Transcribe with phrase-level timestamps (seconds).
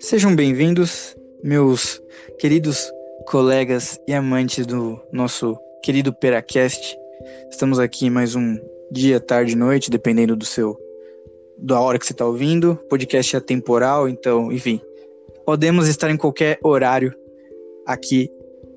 [0.00, 2.02] Sejam bem-vindos, meus
[2.38, 2.90] queridos
[3.26, 6.98] colegas e amantes do nosso querido Peracast.
[7.50, 8.58] Estamos aqui mais um
[8.90, 10.76] dia, tarde, noite, dependendo do seu
[11.56, 12.76] da hora que você está ouvindo.
[12.88, 14.80] Podcast é temporal, então, enfim,
[15.46, 17.14] podemos estar em qualquer horário
[17.86, 18.28] aqui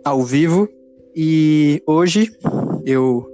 [0.05, 0.69] ao vivo.
[1.15, 2.31] E hoje
[2.85, 3.29] eu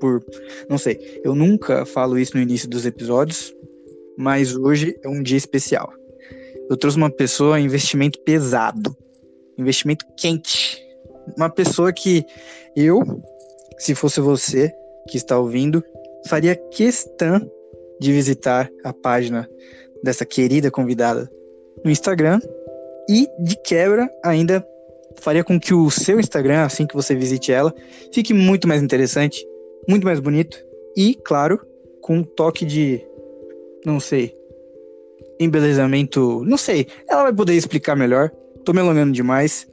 [0.00, 0.22] por
[0.68, 3.54] não sei, eu nunca falo isso no início dos episódios,
[4.18, 5.92] mas hoje é um dia especial.
[6.68, 8.94] Eu trouxe uma pessoa investimento pesado,
[9.56, 10.82] investimento quente,
[11.36, 12.24] uma pessoa que
[12.76, 13.02] eu,
[13.78, 14.72] se fosse você
[15.08, 15.82] que está ouvindo,
[16.26, 17.50] faria questão
[18.00, 19.48] de visitar a página
[20.02, 21.30] dessa querida convidada
[21.84, 22.40] no Instagram
[23.08, 24.66] e de quebra ainda
[25.20, 27.74] faria com que o seu Instagram, assim que você visite ela,
[28.12, 29.46] fique muito mais interessante,
[29.88, 30.58] muito mais bonito
[30.96, 31.60] e, claro,
[32.00, 33.04] com um toque de,
[33.84, 34.34] não sei,
[35.40, 38.30] embelezamento, não sei, ela vai poder explicar melhor.
[38.64, 39.66] Tô me alongando demais.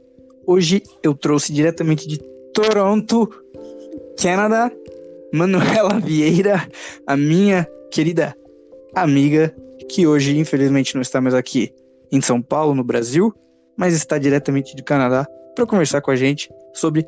[0.46, 2.18] Hoje eu trouxe diretamente de
[2.52, 3.28] Toronto,
[4.20, 4.70] Canadá,
[5.32, 6.68] Manuela Vieira,
[7.06, 8.36] a minha querida
[8.94, 9.54] amiga,
[9.88, 11.72] que hoje infelizmente não está mais aqui
[12.10, 13.32] em São Paulo, no Brasil,
[13.76, 17.06] mas está diretamente do Canadá para conversar com a gente sobre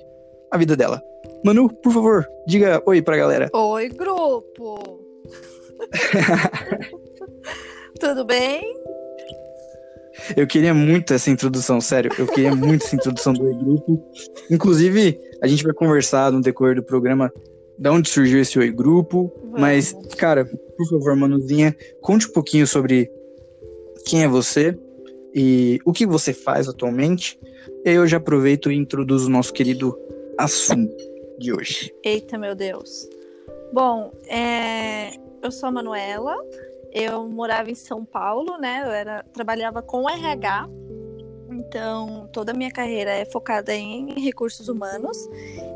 [0.51, 1.03] a vida dela.
[1.45, 3.51] Manu, por favor, diga oi pra galera.
[3.53, 5.01] Oi, grupo.
[8.01, 8.63] Tudo bem?
[10.37, 12.11] Eu queria muito essa introdução, sério.
[12.19, 14.03] Eu queria muito essa introdução do Oi Grupo.
[14.51, 17.33] Inclusive, a gente vai conversar no decorrer do programa
[17.77, 19.33] de onde surgiu esse Oi Grupo.
[19.43, 19.61] Vamos.
[19.61, 23.11] Mas, cara, por favor, Manuzinha, conte um pouquinho sobre
[24.07, 24.79] quem é você
[25.35, 27.39] e o que você faz atualmente.
[27.85, 29.99] E eu já aproveito e introduzo o nosso querido
[30.39, 30.97] assunto
[31.39, 31.93] de hoje.
[32.05, 33.09] Eita, meu Deus.
[33.73, 35.17] Bom, é...
[35.43, 36.37] eu sou a Manuela,
[36.93, 38.83] eu morava em São Paulo, né?
[38.85, 40.69] Eu era, trabalhava com RH,
[41.51, 45.29] então toda a minha carreira é focada em recursos humanos.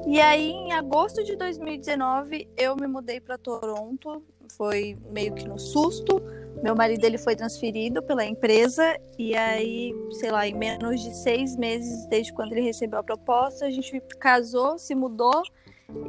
[0.07, 4.23] E aí, em agosto de 2019, eu me mudei para Toronto.
[4.57, 6.21] Foi meio que no susto.
[6.63, 11.57] Meu marido ele foi transferido pela empresa e aí, sei lá, em menos de seis
[11.57, 15.43] meses desde quando ele recebeu a proposta, a gente casou, se mudou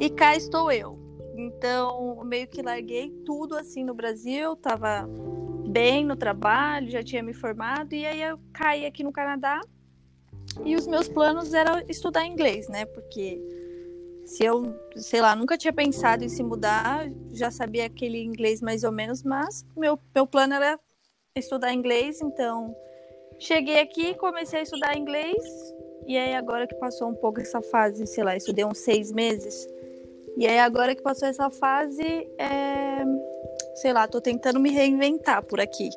[0.00, 0.98] e cá estou eu.
[1.36, 5.08] Então, meio que larguei tudo assim no Brasil, tava
[5.68, 9.60] bem no trabalho, já tinha me formado, e aí eu caí aqui no Canadá.
[10.64, 12.84] E os meus planos eram estudar inglês, né?
[12.86, 13.40] Porque
[14.30, 18.84] se eu, sei lá, nunca tinha pensado em se mudar, já sabia aquele inglês mais
[18.84, 20.78] ou menos, mas meu, meu plano era
[21.34, 22.72] estudar inglês, então
[23.40, 25.42] cheguei aqui, comecei a estudar inglês,
[26.06, 29.66] e aí agora que passou um pouco essa fase, sei lá, estudei uns seis meses,
[30.36, 32.04] e aí, agora que passou essa fase,
[32.38, 33.04] é...
[33.74, 35.90] sei lá, tô tentando me reinventar por aqui.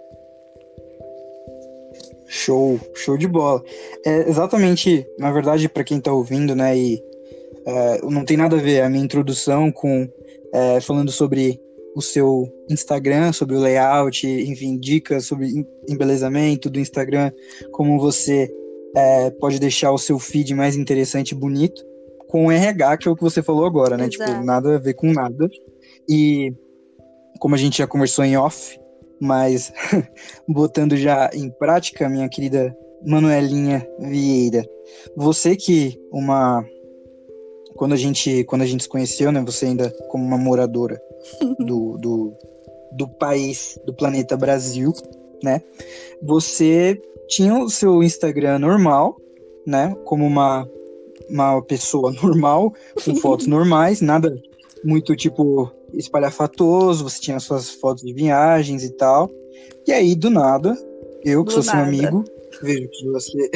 [2.26, 3.64] Show, show de bola.
[4.04, 7.13] É exatamente, na verdade, para quem tá ouvindo, né, e
[7.66, 10.08] é, não tem nada a ver a minha introdução com
[10.54, 11.60] é, falando sobre
[11.96, 17.32] o seu Instagram, sobre o layout, enfim, dicas sobre embelezamento do Instagram,
[17.72, 18.52] como você
[18.96, 21.84] é, pode deixar o seu feed mais interessante e bonito
[22.28, 24.10] com o RH, que é o que você falou agora, né?
[24.10, 24.40] Tipo, Exato.
[24.40, 25.48] Tipo, nada a ver com nada.
[26.10, 26.52] E
[27.40, 28.80] como a gente já conversou em off,
[29.20, 29.72] mas
[30.50, 32.76] botando já em prática, minha querida
[33.06, 34.66] Manuelinha Vieira,
[35.16, 36.66] você que uma
[37.84, 40.98] quando a gente quando a gente se conheceu, né, você ainda como uma moradora
[41.60, 42.34] do, do,
[42.94, 44.94] do país, do planeta Brasil,
[45.44, 45.62] né?
[46.22, 49.18] Você tinha o seu Instagram normal,
[49.68, 50.66] né, como uma
[51.30, 52.74] uma pessoa normal,
[53.04, 54.34] com fotos normais, nada
[54.82, 59.30] muito tipo espalhafatoso, você tinha suas fotos de viagens e tal.
[59.86, 60.74] E aí, do nada,
[61.26, 61.86] eu, que do sou nada.
[61.86, 62.24] seu amigo,
[62.62, 63.52] vejo que você,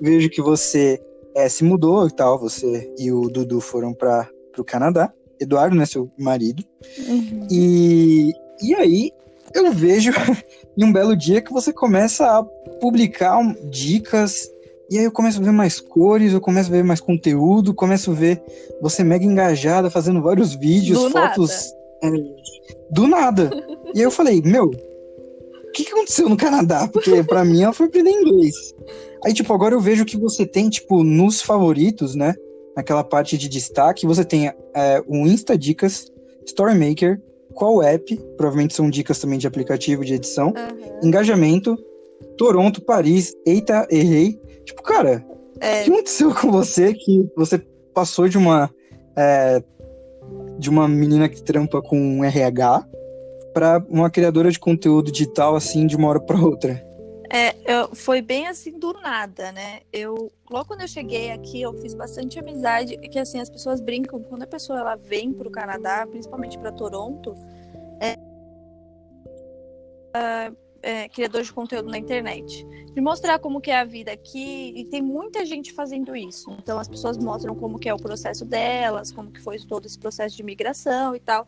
[0.00, 1.00] vejo que você
[1.38, 4.28] é, se mudou e tal, você e o Dudu foram para
[4.58, 6.64] o Canadá, Eduardo, né, seu marido.
[7.06, 7.46] Uhum.
[7.48, 9.12] E, e aí,
[9.54, 10.10] eu vejo
[10.76, 12.42] em um belo dia que você começa a
[12.80, 13.38] publicar
[13.70, 14.50] dicas
[14.90, 18.10] e aí eu começo a ver mais cores, eu começo a ver mais conteúdo, começo
[18.10, 18.42] a ver
[18.80, 21.72] você mega engajada, fazendo vários vídeos, do fotos.
[22.02, 22.16] Nada.
[22.16, 22.22] É,
[22.90, 23.50] do nada.
[23.94, 24.70] e aí eu falei, meu,
[25.78, 26.88] que, que aconteceu no Canadá?
[26.92, 28.54] Porque para mim ela foi aprender inglês.
[29.24, 32.34] Aí, tipo, agora eu vejo que você tem, tipo, nos favoritos, né?
[32.76, 36.06] Naquela parte de destaque, você tem é, o Insta Dicas,
[36.46, 37.20] Storymaker,
[37.54, 41.00] qual app, provavelmente são dicas também de aplicativo de edição, uhum.
[41.02, 41.76] engajamento,
[42.36, 44.38] Toronto, Paris, eita, errei,
[44.68, 45.24] Tipo, cara,
[45.60, 45.80] é...
[45.80, 47.58] o que aconteceu com você que você
[47.94, 48.70] passou de uma
[49.16, 49.62] é,
[50.58, 52.86] de uma menina que trampa com RH
[53.58, 56.80] para uma criadora de conteúdo digital assim de uma hora para outra?
[57.28, 59.80] É, eu, foi bem assim do nada, né?
[59.92, 64.22] Eu logo quando eu cheguei aqui, eu fiz bastante amizade, que assim as pessoas brincam
[64.22, 67.34] quando a pessoa ela vem para o Canadá, principalmente para Toronto,
[68.00, 68.16] é,
[70.80, 72.64] é, criador de conteúdo na internet,
[72.94, 76.56] de mostrar como que é a vida aqui e tem muita gente fazendo isso.
[76.62, 79.98] Então as pessoas mostram como que é o processo delas, como que foi todo esse
[79.98, 81.44] processo de imigração e tal.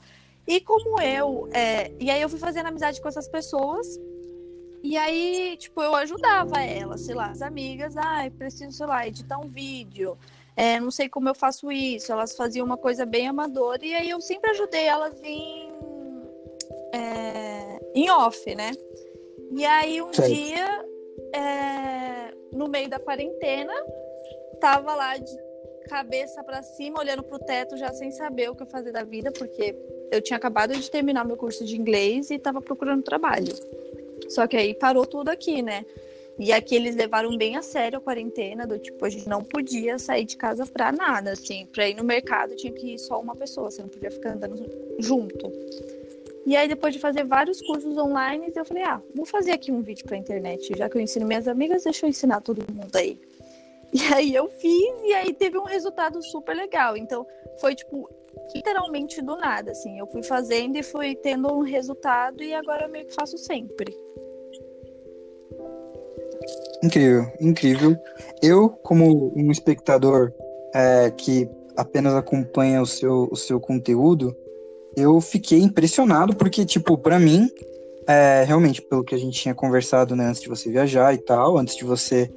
[0.47, 3.87] E como eu, é, e aí eu fui fazendo amizade com essas pessoas
[4.83, 9.07] e aí, tipo, eu ajudava elas, sei lá, as amigas, ah, eu preciso, sei lá,
[9.07, 10.17] editar um vídeo,
[10.57, 12.11] é, não sei como eu faço isso.
[12.11, 15.73] Elas faziam uma coisa bem amadora e aí eu sempre ajudei elas em,
[16.95, 18.73] é, em off, né?
[19.53, 20.85] E aí um dia,
[21.35, 23.75] é, no meio da quarentena,
[24.61, 25.51] tava lá de
[25.89, 29.75] cabeça para cima, olhando pro teto, já sem saber o que fazer da vida, porque
[30.11, 33.55] eu tinha acabado de terminar meu curso de inglês e tava procurando trabalho.
[34.29, 35.85] Só que aí parou tudo aqui, né?
[36.39, 39.99] E aqui eles levaram bem a sério a quarentena, do tipo, a gente não podia
[39.99, 43.37] sair de casa pra nada, assim, pra ir no mercado tinha que ir só uma
[43.37, 44.65] pessoa, você não podia ficar andando
[44.99, 45.53] junto.
[46.47, 49.83] E aí, depois de fazer vários cursos online, eu falei, ah, vou fazer aqui um
[49.83, 53.19] vídeo pra internet, já que eu ensino minhas amigas, deixa eu ensinar todo mundo aí.
[53.93, 56.97] E aí eu fiz, e aí teve um resultado super legal.
[56.97, 57.27] Então,
[57.61, 58.09] foi, tipo,
[58.55, 59.99] literalmente do nada, assim.
[59.99, 63.97] Eu fui fazendo e fui tendo um resultado, e agora eu meio que faço sempre.
[66.83, 67.97] Incrível, incrível.
[68.43, 70.33] Eu, como um espectador
[70.75, 74.35] é, que apenas acompanha o seu, o seu conteúdo,
[74.97, 77.51] eu fiquei impressionado porque, tipo, para mim,
[78.07, 81.59] é, realmente, pelo que a gente tinha conversado né, antes de você viajar e tal,
[81.59, 82.31] antes de você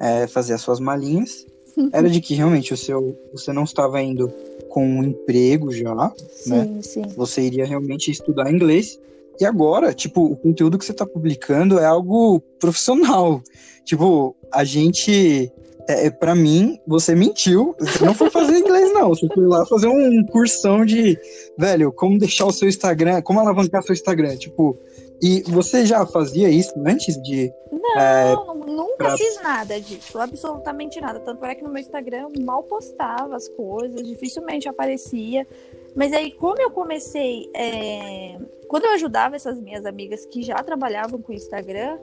[0.00, 1.46] é, fazer as suas malinhas,
[1.92, 4.32] era de que realmente o seu, você não estava indo
[4.68, 6.78] com um emprego já, sim, né?
[6.82, 7.02] Sim.
[7.16, 8.98] Você iria realmente estudar inglês.
[9.38, 13.42] E agora, tipo, o conteúdo que você está publicando é algo profissional.
[13.84, 15.52] Tipo, a gente.
[15.88, 17.74] É, é para mim, você mentiu.
[17.78, 19.10] Você não foi fazer inglês, não.
[19.10, 21.18] Você foi lá fazer um cursão de,
[21.58, 24.36] velho, como deixar o seu Instagram, como alavancar seu Instagram.
[24.36, 24.76] Tipo,
[25.22, 27.52] e você já fazia isso antes de.
[27.72, 28.34] Não, é,
[28.66, 29.16] nunca pra...
[29.16, 31.20] fiz nada disso, absolutamente nada.
[31.20, 35.46] Tanto é que no meu Instagram eu mal postava as coisas, dificilmente aparecia.
[35.94, 37.50] Mas aí, como eu comecei.
[37.54, 38.38] É...
[38.68, 41.98] Quando eu ajudava essas minhas amigas que já trabalhavam com Instagram,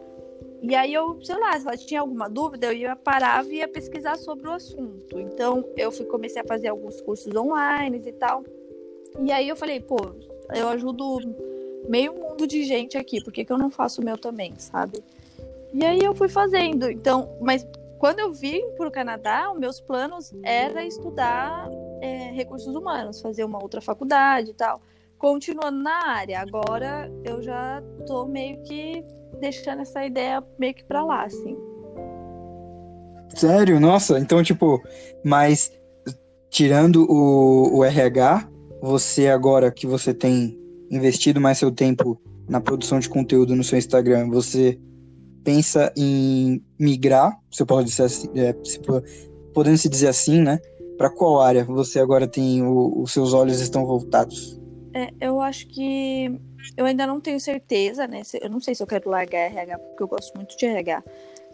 [0.62, 3.68] e aí eu, sei lá, se ela tinha alguma dúvida, eu ia parar e ia
[3.68, 5.20] pesquisar sobre o assunto.
[5.20, 8.44] Então eu fui comecei a fazer alguns cursos online e tal.
[9.22, 9.98] E aí eu falei, pô,
[10.56, 11.20] eu ajudo
[11.88, 15.04] meio mundo de gente aqui, por que, que eu não faço o meu também, sabe?
[15.74, 16.90] E aí eu fui fazendo.
[16.90, 17.66] Então, mas
[17.98, 21.70] quando eu vim para o Canadá, os meus planos era estudar
[22.02, 24.82] é, recursos humanos, fazer uma outra faculdade e tal.
[25.18, 26.42] Continuando na área.
[26.42, 29.04] Agora eu já tô meio que
[29.40, 31.58] deixando essa ideia meio que para lá, assim.
[33.30, 33.80] Sério?
[33.80, 34.82] Nossa, então, tipo,
[35.24, 35.72] mas
[36.50, 38.48] tirando o, o RH,
[38.82, 40.60] você agora que você tem
[40.96, 44.80] investido mais seu tempo na produção de conteúdo no seu Instagram, você
[45.44, 48.80] pensa em migrar, você pode dizer assim, é, se,
[49.54, 50.60] podendo se dizer assim, né?
[50.98, 54.60] Para qual área você agora tem o, os seus olhos estão voltados?
[54.94, 56.40] É, eu acho que
[56.78, 58.22] eu ainda não tenho certeza, né?
[58.42, 61.04] Eu não sei se eu quero largar RH, porque eu gosto muito de RH.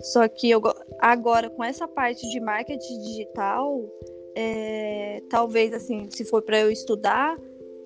[0.01, 0.61] Só que eu
[0.99, 3.81] agora com essa parte de marketing digital,
[4.35, 7.37] é, talvez assim, se for para eu estudar,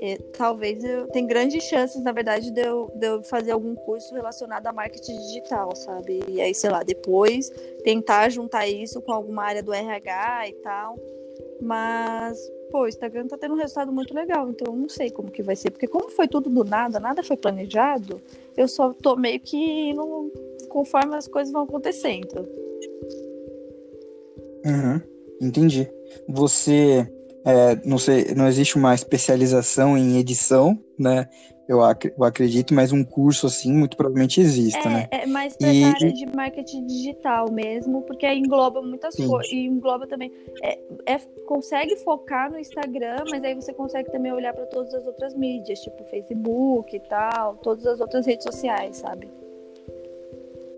[0.06, 4.14] é, talvez eu tem grandes chances, na verdade, de eu, de eu fazer algum curso
[4.14, 6.20] relacionado a marketing digital, sabe?
[6.28, 7.50] E aí, sei lá, depois
[7.86, 11.00] tentar juntar isso com alguma área do RH e tal.
[11.62, 12.38] Mas,
[12.70, 15.42] pô, o Instagram tá tendo um resultado muito legal, então eu não sei como que
[15.42, 15.72] vai ser.
[15.72, 18.22] Porque como foi tudo do nada, nada foi planejado,
[18.58, 20.30] eu só tô meio que indo
[20.68, 22.46] conforme as coisas vão acontecendo.
[24.66, 25.02] Uhum,
[25.40, 25.90] entendi.
[26.28, 27.10] Você
[27.46, 31.28] é, não sei, não existe uma especialização em edição, né?
[31.68, 35.08] Eu, ac eu acredito, mas um curso assim muito provavelmente existe, é, né?
[35.12, 35.84] É mais para e...
[35.84, 39.50] área de marketing digital mesmo, porque aí engloba muitas coisas.
[39.52, 40.32] E engloba também.
[40.62, 45.06] É, é, consegue focar no Instagram, mas aí você consegue também olhar para todas as
[45.06, 49.30] outras mídias, tipo Facebook e tal, todas as outras redes sociais, sabe?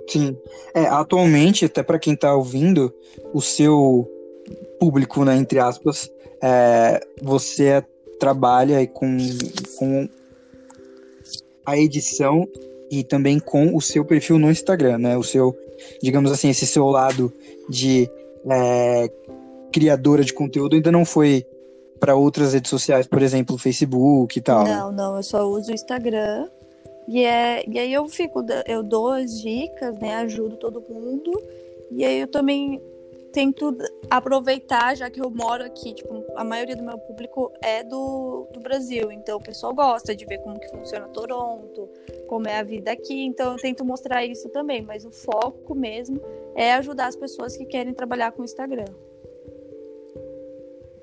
[0.08, 0.38] Sim.
[0.74, 2.94] É, atualmente, até para quem está ouvindo,
[3.34, 4.08] o seu
[4.80, 6.12] público, né, entre aspas,
[6.46, 7.84] é, você
[8.20, 9.18] trabalha com,
[9.80, 10.08] com
[11.66, 12.48] a edição
[12.92, 15.18] e também com o seu perfil no Instagram, né?
[15.18, 15.58] O seu,
[16.04, 17.34] digamos assim, esse seu lado
[17.68, 18.08] de
[18.48, 19.10] é,
[19.72, 21.44] criadora de conteúdo ainda não foi
[22.00, 24.66] para outras redes sociais, por exemplo, Facebook e tal?
[24.66, 24.76] Né?
[24.76, 26.48] Não, não, eu só uso o Instagram.
[27.08, 30.18] E, é, e aí eu fico, eu dou as dicas, né?
[30.18, 31.42] Ajudo todo mundo.
[31.92, 32.80] E aí eu também
[33.36, 33.78] tento
[34.10, 38.62] aproveitar, já que eu moro aqui, tipo, a maioria do meu público é do, do
[38.62, 41.90] Brasil, então o pessoal gosta de ver como que funciona Toronto,
[42.28, 46.22] como é a vida aqui, então eu tento mostrar isso também, mas o foco mesmo
[46.56, 48.86] é ajudar as pessoas que querem trabalhar com o Instagram.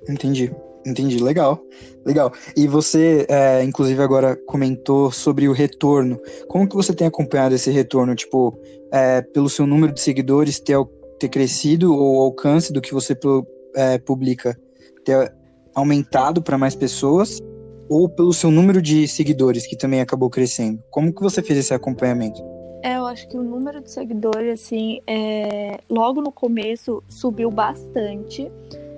[0.09, 0.51] Entendi.
[0.85, 1.65] Entendi, legal,
[2.05, 2.33] legal.
[2.57, 6.19] E você, é, inclusive, agora comentou sobre o retorno.
[6.49, 8.17] Como que você tem acompanhado esse retorno?
[8.17, 8.59] Tipo,
[8.91, 10.77] é, pelo seu número de seguidores ter,
[11.23, 13.17] ter crescido ou o alcance do que você
[13.75, 14.59] é, publica
[15.05, 15.33] ter
[15.75, 17.39] aumentado para mais pessoas?
[17.89, 20.83] Ou pelo seu número de seguidores, que também acabou crescendo?
[20.91, 22.43] Como que você fez esse acompanhamento?
[22.83, 25.79] É, eu acho que o número de seguidores, assim, é...
[25.89, 28.51] logo no começo subiu bastante.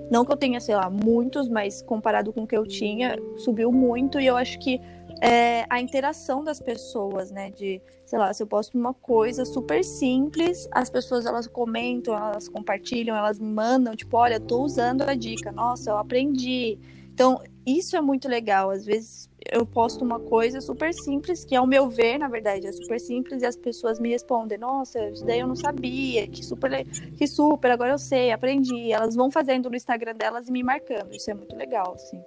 [0.09, 3.71] Não que eu tenha, sei lá, muitos, mas comparado com o que eu tinha, subiu
[3.71, 4.19] muito.
[4.19, 4.79] E eu acho que
[5.21, 7.51] é, a interação das pessoas, né?
[7.51, 12.47] De, sei lá, se eu posto uma coisa super simples, as pessoas elas comentam, elas
[12.47, 16.77] compartilham, elas mandam, tipo, olha, tô usando a dica, nossa, eu aprendi.
[17.13, 18.69] Então, isso é muito legal.
[18.69, 22.71] Às vezes eu posto uma coisa super simples, que ao meu ver, na verdade, é
[22.71, 26.85] super simples, e as pessoas me respondem, nossa, isso daí eu não sabia, que super,
[27.15, 28.91] que super, agora eu sei, aprendi.
[28.91, 31.13] Elas vão fazendo no Instagram delas e me marcando.
[31.13, 32.21] Isso é muito legal, assim.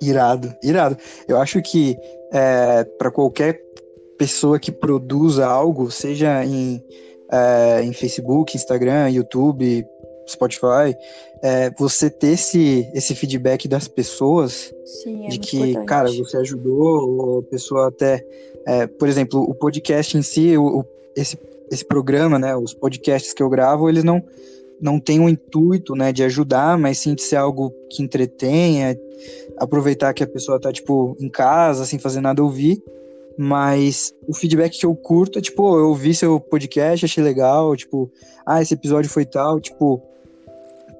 [0.00, 0.96] Irado, irado.
[1.28, 1.96] Eu acho que
[2.32, 3.60] é, para qualquer
[4.18, 6.82] pessoa que produza algo, seja em,
[7.30, 9.86] é, em Facebook, Instagram, YouTube,
[10.28, 10.96] Spotify,
[11.42, 15.86] é, você ter esse, esse feedback das pessoas Sim, é de que, importante.
[15.86, 18.24] cara, você ajudou, ou a pessoa até.
[18.66, 20.84] É, por exemplo, o podcast em si, o,
[21.14, 21.38] esse,
[21.70, 22.56] esse programa, né?
[22.56, 24.22] Os podcasts que eu gravo, eles não,
[24.80, 28.98] não têm o intuito né, de ajudar, mas sim de ser algo que entretenha,
[29.58, 32.82] aproveitar que a pessoa tá, tipo, em casa, sem fazer nada ouvir.
[33.36, 38.10] Mas o feedback que eu curto é, tipo, eu ouvi seu podcast, achei legal, tipo,
[38.46, 40.00] ah, esse episódio foi tal, tipo,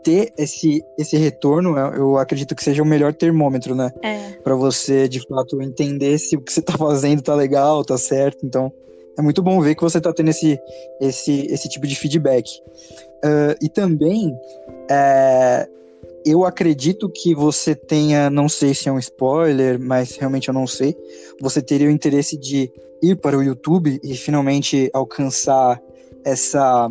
[0.02, 3.90] ter esse, esse retorno, eu acredito que seja o melhor termômetro, né?
[4.02, 4.33] É.
[4.43, 8.45] Pra você, de fato, entender se o que você tá fazendo tá legal, tá certo.
[8.45, 8.71] Então,
[9.16, 10.59] é muito bom ver que você tá tendo esse,
[11.00, 12.61] esse, esse tipo de feedback.
[13.25, 14.37] Uh, e também,
[14.90, 15.68] é,
[16.25, 20.66] eu acredito que você tenha, não sei se é um spoiler, mas realmente eu não
[20.66, 20.97] sei,
[21.40, 22.71] você teria o interesse de
[23.02, 25.80] ir para o YouTube e finalmente alcançar
[26.25, 26.90] essa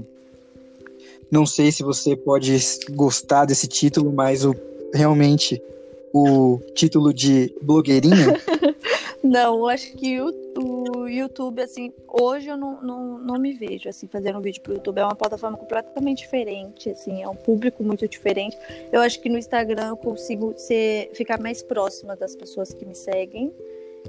[1.31, 2.55] não sei se você pode
[2.91, 4.55] gostar desse título, mas o,
[4.93, 5.59] realmente
[6.13, 8.39] o título de blogueirinha.
[9.23, 14.07] não, acho que o, o, YouTube, assim, hoje eu não, não, não me vejo, assim,
[14.07, 14.99] fazendo um vídeo pro YouTube.
[14.99, 18.57] É uma plataforma completamente diferente, assim, é um público muito diferente.
[18.91, 22.95] Eu acho que no Instagram eu consigo ser, ficar mais próxima das pessoas que me
[22.95, 23.53] seguem.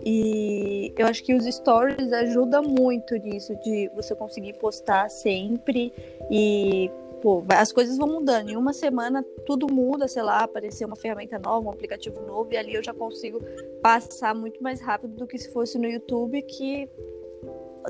[0.05, 5.93] E eu acho que os stories ajudam muito nisso, de você conseguir postar sempre
[6.31, 6.91] e
[7.25, 8.51] pô, as coisas vão mudando.
[8.51, 12.57] Em uma semana tudo muda, sei lá, aparecer uma ferramenta nova, um aplicativo novo, e
[12.59, 13.41] ali eu já consigo
[13.81, 16.87] passar muito mais rápido do que se fosse no YouTube, que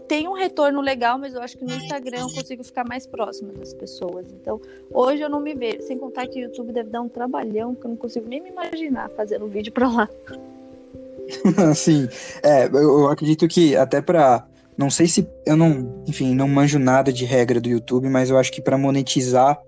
[0.06, 3.52] tem um retorno legal, mas eu acho que no Instagram eu consigo ficar mais próxima
[3.52, 4.26] das pessoas.
[4.30, 4.60] Então,
[4.92, 5.82] hoje eu não me vejo.
[5.82, 8.50] Sem contar que o YouTube deve dar um trabalhão que eu não consigo nem me
[8.50, 10.08] imaginar fazendo um vídeo pra lá.
[11.74, 12.08] Sim,
[12.40, 16.78] é, eu, eu acredito que até para não sei se eu não, enfim, não manjo
[16.78, 19.58] nada de regra do YouTube, mas eu acho que para monetizar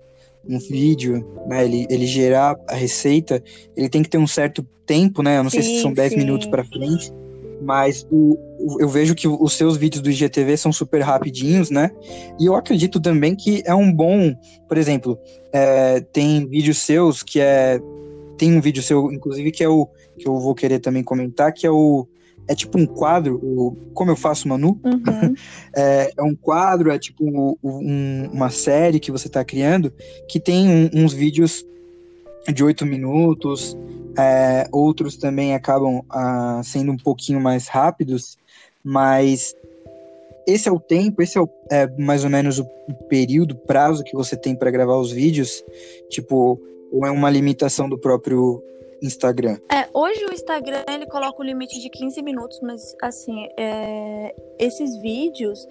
[0.47, 3.43] um vídeo, né, ele, ele gerar a receita,
[3.75, 5.37] ele tem que ter um certo tempo, né?
[5.37, 7.11] Eu não sim, sei se são 10 minutos para frente,
[7.61, 8.37] mas o,
[8.79, 11.91] eu vejo que os seus vídeos do IGTV são super rapidinhos, né?
[12.39, 14.33] E eu acredito também que é um bom,
[14.67, 15.19] por exemplo,
[15.51, 17.79] é, tem vídeos seus que é
[18.37, 19.87] tem um vídeo seu, inclusive, que é o
[20.17, 22.07] que eu vou querer também comentar, que é o
[22.47, 25.35] é tipo um quadro, o, como eu faço Manu, uhum.
[25.75, 29.91] é, é, um quadro, é tipo um, uma série que você está criando,
[30.27, 31.65] que tem um, uns vídeos
[32.53, 33.77] de oito minutos,
[34.17, 38.37] é, outros também acabam ah, sendo um pouquinho mais rápidos,
[38.83, 39.53] mas
[40.47, 44.03] esse é o tempo, esse é, o, é mais ou menos o, o período, prazo
[44.03, 45.63] que você tem para gravar os vídeos,
[46.09, 46.59] tipo,
[46.91, 48.63] ou é uma limitação do próprio
[49.01, 49.57] Instagram?
[49.71, 54.97] É, hoje o Instagram ele coloca o limite de 15 minutos, mas assim, é, esses
[55.01, 55.67] vídeos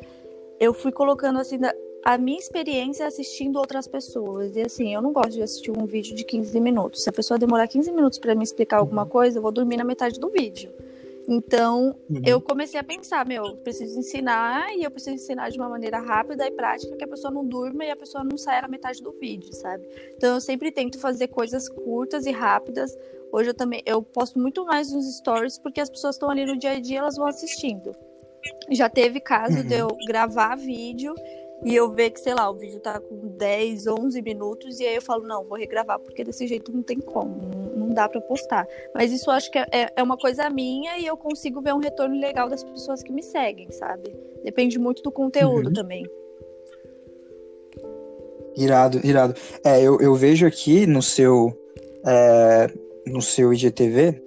[0.58, 1.74] eu fui colocando assim da,
[2.06, 4.54] a minha experiência assistindo outras pessoas.
[4.54, 7.02] E assim, eu não gosto de assistir um vídeo de 15 minutos.
[7.02, 9.84] Se a pessoa demorar 15 minutos para me explicar alguma coisa, eu vou dormir na
[9.84, 10.72] metade do vídeo.
[11.28, 12.22] Então, uhum.
[12.24, 15.98] eu comecei a pensar, meu, eu preciso ensinar e eu preciso ensinar de uma maneira
[15.98, 19.02] rápida e prática que a pessoa não durma e a pessoa não saia na metade
[19.02, 19.84] do vídeo, sabe?
[20.16, 22.96] Então, eu sempre tento fazer coisas curtas e rápidas.
[23.32, 26.56] Hoje eu também eu posto muito mais nos stories porque as pessoas estão ali no
[26.56, 27.94] dia a dia, elas vão assistindo.
[28.70, 29.66] Já teve caso uhum.
[29.66, 31.14] de eu gravar vídeo
[31.64, 34.96] e eu ver que, sei lá, o vídeo tá com 10, 11 minutos, e aí
[34.96, 37.40] eu falo, não, vou regravar, porque desse jeito não tem como,
[37.74, 38.66] não, dá para postar.
[38.94, 41.72] Mas isso eu acho que é, é, é uma coisa minha e eu consigo ver
[41.72, 44.14] um retorno legal das pessoas que me seguem, sabe?
[44.44, 45.72] Depende muito do conteúdo uhum.
[45.72, 46.04] também.
[48.56, 49.34] Irado, irado.
[49.64, 51.52] É, eu, eu vejo aqui no seu,
[52.06, 52.70] é,
[53.06, 54.22] no seu IGTV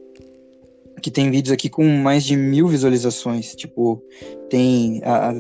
[1.00, 3.56] que tem vídeos aqui com mais de mil visualizações.
[3.56, 4.04] Tipo,
[4.50, 5.34] tem a,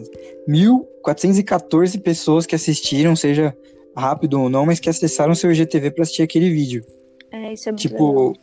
[0.47, 3.55] 1.414 pessoas que assistiram, seja
[3.95, 6.83] rápido ou não, mas que acessaram seu IGTV para assistir aquele vídeo.
[7.31, 8.33] É, isso é muito Tipo,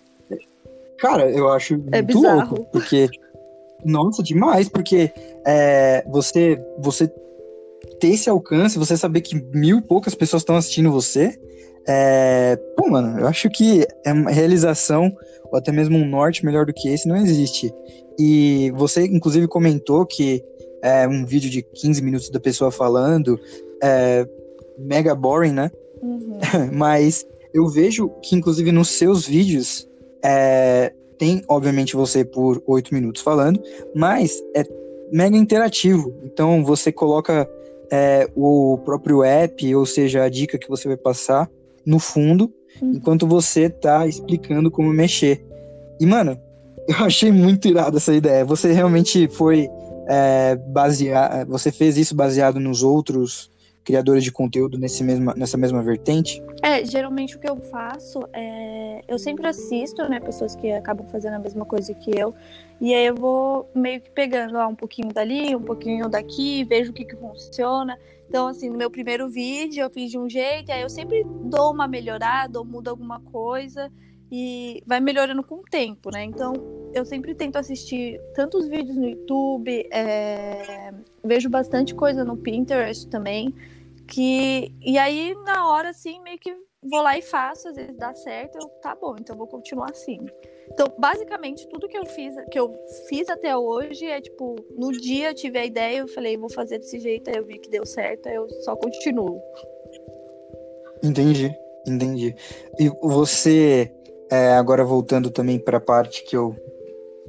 [0.99, 2.57] cara, eu acho é muito bizarro.
[2.57, 3.09] louco, porque
[3.85, 5.13] nossa, demais, porque
[5.47, 7.11] é, você você
[8.01, 11.39] ter esse alcance, você saber que mil e poucas pessoas estão assistindo você,
[11.89, 15.15] é, pô, mano, eu acho que é uma realização,
[15.51, 17.73] ou até mesmo um norte melhor do que esse, não existe.
[18.19, 20.43] E você, inclusive, comentou que
[20.83, 23.39] é um vídeo de 15 minutos da pessoa falando,
[23.83, 24.27] é
[24.79, 25.71] mega boring, né?
[26.03, 26.39] Uhum.
[26.73, 29.89] Mas eu vejo que, inclusive, nos seus vídeos,
[30.25, 33.61] é, tem, obviamente, você por 8 minutos falando,
[33.95, 34.65] mas é
[35.11, 36.15] mega interativo.
[36.23, 37.49] Então, você coloca
[37.91, 41.51] é, o próprio app, ou seja, a dica que você vai passar,
[41.87, 42.53] no fundo,
[42.83, 42.93] uhum.
[42.97, 45.47] enquanto você tá explicando como mexer.
[46.01, 46.39] E, mano,
[46.89, 48.45] eu achei muito irado essa ideia.
[48.45, 49.69] Você realmente foi
[50.09, 51.47] é, basear.
[51.47, 53.51] Você fez isso baseado nos outros
[53.85, 56.43] criadores de conteúdo nesse mesma, nessa mesma vertente?
[56.61, 59.03] É, geralmente o que eu faço é.
[59.07, 62.35] Eu sempre assisto, né, pessoas que acabam fazendo a mesma coisa que eu.
[62.81, 66.91] E aí eu vou meio que pegando ó, um pouquinho dali, um pouquinho daqui, vejo
[66.91, 67.99] o que, que funciona.
[68.29, 71.73] Então, assim, no meu primeiro vídeo eu fiz de um jeito, aí eu sempre dou
[71.73, 73.91] uma melhorada ou mudo alguma coisa
[74.31, 76.25] e vai melhorando com o tempo, né?
[76.25, 76.53] Então,
[76.93, 80.93] eu sempre tento assistir tantos vídeos no YouTube, é...
[81.25, 83.55] vejo bastante coisa no Pinterest também,
[84.07, 86.55] que e aí na hora assim meio que
[86.91, 90.19] vou lá e faço, às vezes dá certo, eu tá bom, então vou continuar assim.
[90.73, 92.75] Então, basicamente, tudo que eu fiz, que eu
[93.09, 96.79] fiz até hoje é tipo, no dia eu tive a ideia, eu falei, vou fazer
[96.79, 99.41] desse jeito, aí eu vi que deu certo, aí eu só continuo.
[101.03, 101.55] Entendi,
[101.87, 102.35] entendi.
[102.79, 103.93] E você,
[104.31, 106.55] é, agora voltando também para a parte que eu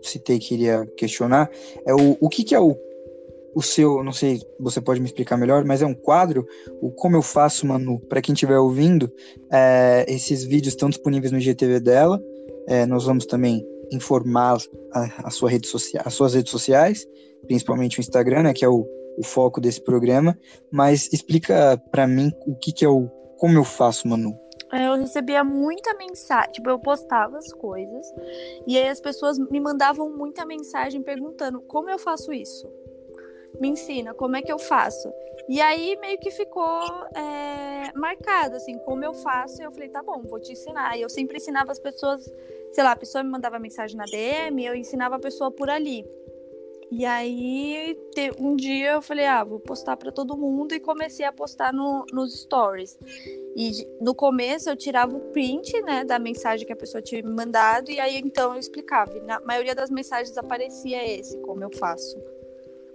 [0.02, 1.50] citei que iria questionar,
[1.86, 2.76] é o, o que, que é o,
[3.58, 6.46] o seu, não sei, você pode me explicar melhor, mas é um quadro,
[6.80, 9.12] o Como Eu Faço, Manu, para quem estiver ouvindo,
[9.52, 12.22] é, esses vídeos estão disponíveis no GTV dela,
[12.68, 14.60] é, nós vamos também informar
[14.94, 17.08] a, a, sua rede social, as suas redes sociais,
[17.48, 18.86] principalmente o Instagram, né, que é o,
[19.18, 20.38] o foco desse programa.
[20.72, 23.08] Mas explica para mim o que, que é o
[23.40, 24.38] como eu faço, Manu.
[24.72, 28.06] É, eu recebia muita mensagem, tipo, eu postava as coisas
[28.68, 32.70] e aí as pessoas me mandavam muita mensagem perguntando como eu faço isso.
[33.60, 35.12] Me ensina, como é que eu faço?
[35.48, 36.82] E aí meio que ficou
[37.16, 39.62] é, marcado, assim, como eu faço.
[39.62, 40.98] E eu falei, tá bom, vou te ensinar.
[40.98, 42.30] E eu sempre ensinava as pessoas
[42.72, 46.06] sei lá, a pessoa me mandava mensagem na DM, eu ensinava a pessoa por ali.
[46.90, 47.98] E aí,
[48.40, 52.06] um dia eu falei, ah, vou postar para todo mundo e comecei a postar no,
[52.14, 52.98] nos stories.
[53.56, 57.32] E no começo eu tirava o print, né, da mensagem que a pessoa tinha me
[57.32, 59.18] mandado e aí então eu explicava.
[59.18, 62.18] E na maioria das mensagens aparecia esse, como eu faço.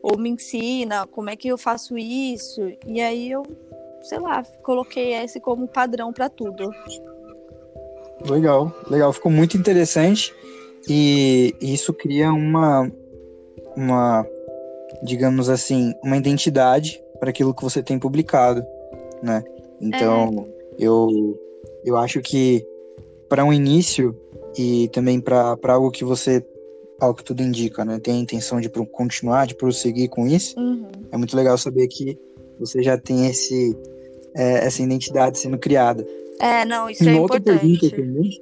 [0.03, 2.61] Ou me ensina, como é que eu faço isso.
[2.87, 3.43] E aí eu,
[4.03, 6.71] sei lá, coloquei esse como padrão para tudo.
[8.29, 9.13] Legal, legal.
[9.13, 10.35] Ficou muito interessante
[10.89, 12.91] e isso cria uma,
[13.77, 14.27] uma
[15.03, 18.65] digamos assim, uma identidade para aquilo que você tem publicado,
[19.23, 19.45] né?
[19.81, 20.75] Então, é.
[20.79, 21.09] eu,
[21.85, 22.67] eu acho que
[23.29, 24.17] para um início
[24.57, 26.45] e também para algo que você,
[27.07, 27.99] ao que tudo indica, né?
[27.99, 30.87] Tem a intenção de continuar, de prosseguir com isso, uhum.
[31.11, 32.19] é muito legal saber que
[32.59, 33.77] você já tem esse,
[34.35, 36.07] é, essa identidade sendo criada.
[36.41, 38.41] É, não, isso é importante.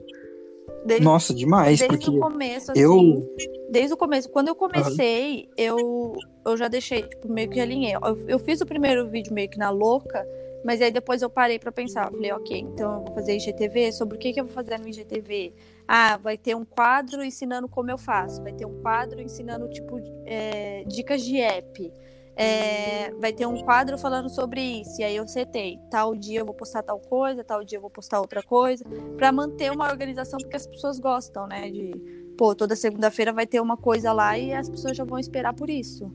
[0.85, 1.79] Desde, Nossa, demais.
[1.79, 2.81] Desde porque o começo, assim.
[2.81, 3.35] Eu...
[3.71, 4.29] Desde o começo.
[4.31, 5.47] Quando eu comecei, uhum.
[5.57, 7.95] eu, eu já deixei, tipo, meio que alinhei.
[7.95, 10.27] Eu, eu fiz o primeiro vídeo meio que na louca,
[10.65, 12.11] mas aí depois eu parei para pensar.
[12.11, 13.93] Falei, ok, então eu vou fazer IGTV.
[13.93, 15.53] Sobre o que, que eu vou fazer no IGTV?
[15.93, 18.41] Ah, vai ter um quadro ensinando como eu faço.
[18.43, 21.93] Vai ter um quadro ensinando, tipo, é, dicas de app
[22.37, 24.99] é, vai ter um quadro falando sobre isso.
[24.99, 27.91] E aí eu setei, tal dia eu vou postar tal coisa, tal dia eu vou
[27.91, 28.83] postar outra coisa,
[29.19, 31.71] para manter uma organização, porque as pessoas gostam, né?
[31.71, 31.93] De
[32.39, 35.69] pô, toda segunda-feira vai ter uma coisa lá e as pessoas já vão esperar por
[35.69, 36.11] isso.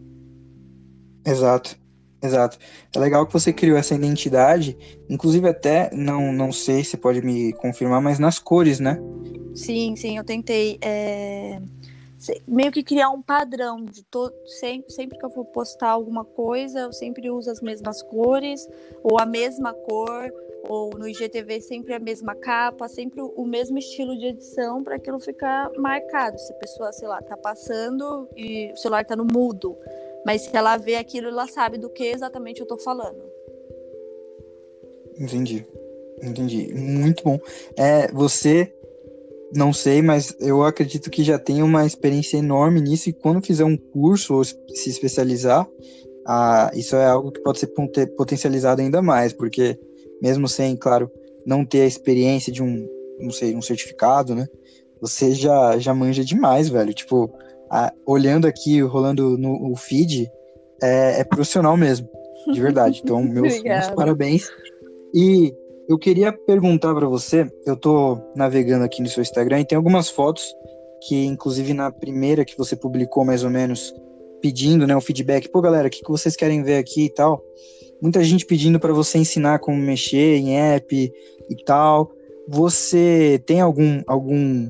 [1.24, 1.78] Exato.
[2.24, 2.58] Exato.
[2.96, 4.76] É legal que você criou essa identidade,
[5.08, 9.00] inclusive até, não, não sei se pode me confirmar, mas nas cores, né?
[9.56, 11.62] Sim, sim, eu tentei é,
[12.48, 14.34] meio que criar um padrão de todo.
[14.46, 18.68] Sempre, sempre que eu for postar alguma coisa, eu sempre uso as mesmas cores,
[19.04, 20.32] ou a mesma cor,
[20.68, 25.20] ou no IGTV sempre a mesma capa, sempre o mesmo estilo de edição para aquilo
[25.20, 26.38] ficar marcado.
[26.38, 29.78] Se a pessoa, sei lá, tá passando e o celular tá no mudo,
[30.26, 33.24] mas se ela vê aquilo, ela sabe do que exatamente eu tô falando.
[35.18, 35.66] Entendi.
[36.22, 36.74] Entendi.
[36.74, 37.40] Muito bom.
[37.78, 38.74] É, você
[39.56, 43.64] não sei, mas eu acredito que já tem uma experiência enorme nisso e quando fizer
[43.64, 45.66] um curso ou se especializar,
[46.28, 47.68] ah, isso é algo que pode ser
[48.18, 49.80] potencializado ainda mais, porque
[50.22, 51.10] mesmo sem, claro,
[51.46, 52.86] não ter a experiência de um,
[53.20, 54.48] não sei, um certificado, né?
[55.00, 56.94] Você já, já manja demais, velho.
[56.94, 57.32] Tipo,
[58.06, 60.30] olhando aqui, rolando no o feed,
[60.82, 62.10] é, é profissional mesmo,
[62.52, 63.02] de verdade.
[63.04, 64.50] Então, meus, meus parabéns.
[65.14, 65.54] E
[65.88, 70.10] eu queria perguntar para você, eu tô navegando aqui no seu Instagram e tem algumas
[70.10, 70.54] fotos
[71.08, 73.94] que, inclusive, na primeira que você publicou, mais ou menos,
[74.42, 77.44] pedindo, né, o feedback, pô, galera, o que, que vocês querem ver aqui e tal.
[78.02, 81.12] Muita gente pedindo para você ensinar como mexer em app
[81.50, 82.12] e tal.
[82.48, 84.70] Você tem algum algum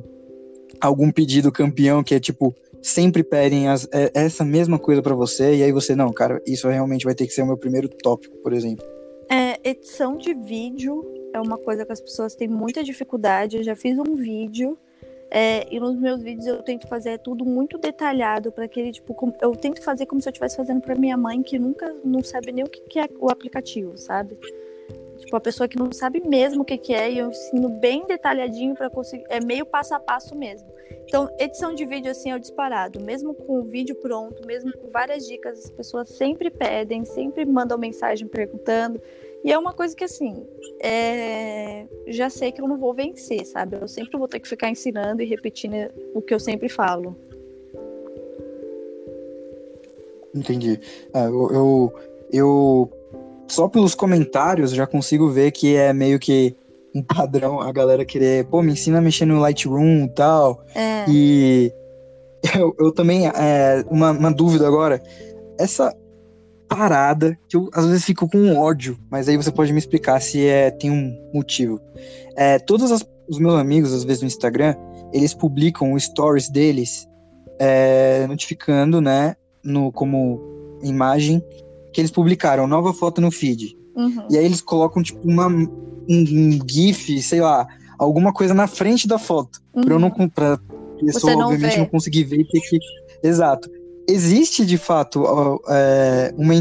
[0.79, 5.55] algum pedido campeão que é tipo sempre pedem as, é, essa mesma coisa para você
[5.55, 8.37] e aí você não, cara, isso realmente vai ter que ser o meu primeiro tópico,
[8.43, 8.85] por exemplo.
[9.29, 13.57] É, edição de vídeo é uma coisa que as pessoas têm muita dificuldade.
[13.57, 14.77] Eu já fiz um vídeo
[15.31, 19.15] é, e nos meus vídeos eu tento fazer tudo muito detalhado para que ele, tipo,
[19.41, 22.51] eu tento fazer como se eu estivesse fazendo para minha mãe que nunca não sabe
[22.51, 24.37] nem o que, que é o aplicativo, sabe?
[25.17, 28.05] Tipo, a pessoa que não sabe mesmo o que, que é, e eu ensino bem
[28.05, 29.25] detalhadinho para conseguir.
[29.29, 30.74] É meio passo a passo mesmo.
[31.07, 32.99] Então, edição de vídeo assim é o disparado.
[32.99, 37.77] Mesmo com o vídeo pronto, mesmo com várias dicas, as pessoas sempre pedem, sempre mandam
[37.77, 39.01] mensagem perguntando.
[39.43, 40.45] E é uma coisa que, assim,
[40.81, 41.85] é...
[42.07, 43.77] já sei que eu não vou vencer, sabe?
[43.79, 45.75] Eu sempre vou ter que ficar ensinando e repetindo
[46.13, 47.15] o que eu sempre falo.
[50.33, 50.79] Entendi.
[51.13, 51.93] É, eu, eu,
[52.31, 52.91] eu,
[53.47, 56.55] só pelos comentários já consigo ver que é meio que
[56.95, 60.63] um padrão a galera querer, pô, me ensina a mexer no Lightroom e tal.
[60.73, 61.05] É.
[61.09, 61.71] E
[62.57, 65.03] eu, eu também, é, uma, uma dúvida agora,
[65.59, 65.93] essa
[66.69, 70.45] parada que eu às vezes fico com ódio, mas aí você pode me explicar se
[70.47, 71.79] é, tem um motivo.
[72.35, 74.75] É, todos as, os meus amigos, às vezes no Instagram,
[75.11, 77.07] eles publicam os stories deles
[77.59, 80.41] é, notificando, né, no, como
[80.81, 81.43] imagem,
[81.93, 83.77] que eles publicaram nova foto no feed.
[83.95, 84.27] Uhum.
[84.29, 89.17] E aí eles colocam, tipo, uma, um, GIF, sei lá, alguma coisa na frente da
[89.17, 89.61] foto.
[89.73, 89.83] Uhum.
[89.83, 90.09] Pra eu não.
[90.09, 90.29] Uhum.
[90.29, 90.59] Pra
[90.99, 91.79] pessoa, não obviamente, vê.
[91.79, 92.79] não conseguir ver e ter que.
[93.23, 93.69] Exato.
[94.07, 95.23] Existe, de fato,
[95.67, 96.53] é, uma,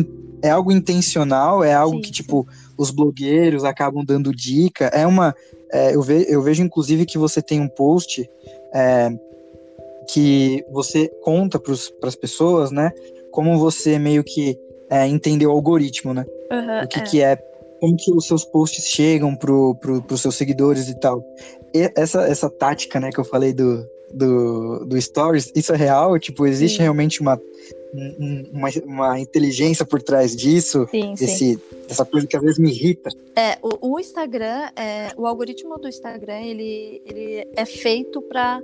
[0.43, 4.87] é algo intencional, é algo sim, que, tipo, os blogueiros acabam dando dica.
[4.87, 5.35] É uma.
[5.73, 8.29] É, eu, ve, eu vejo, inclusive, que você tem um post
[8.73, 9.11] é,
[10.11, 11.73] que você conta para
[12.09, 12.91] as pessoas, né?
[13.31, 14.57] Como você meio que
[14.91, 16.25] é, entendeu o algoritmo, né?
[16.51, 17.03] Uhum, o que, é.
[17.03, 17.37] que é
[17.81, 21.23] como que os seus posts chegam pro, pro, pros seus seguidores e tal.
[21.75, 26.19] E essa, essa tática, né, que eu falei do, do, do Stories, isso é real?
[26.19, 26.83] Tipo, existe sim.
[26.83, 27.39] realmente uma,
[28.53, 30.87] uma, uma, inteligência por trás disso?
[30.91, 31.61] Sim, esse, sim.
[31.89, 33.11] Essa coisa que às vezes me irrita.
[33.37, 38.63] É, o, o Instagram, é, o algoritmo do Instagram, ele, ele é feito para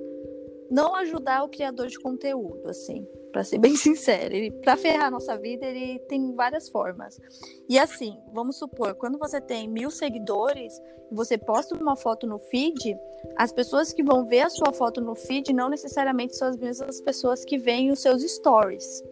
[0.70, 4.34] não ajudar o criador de conteúdo, assim para ser bem sincero.
[4.60, 7.20] Para ferrar a nossa vida, ele tem várias formas.
[7.68, 10.74] E assim, vamos supor, quando você tem mil seguidores
[11.10, 12.96] e você posta uma foto no feed,
[13.36, 17.00] as pessoas que vão ver a sua foto no feed não necessariamente são as mesmas
[17.00, 19.02] pessoas que veem os seus stories.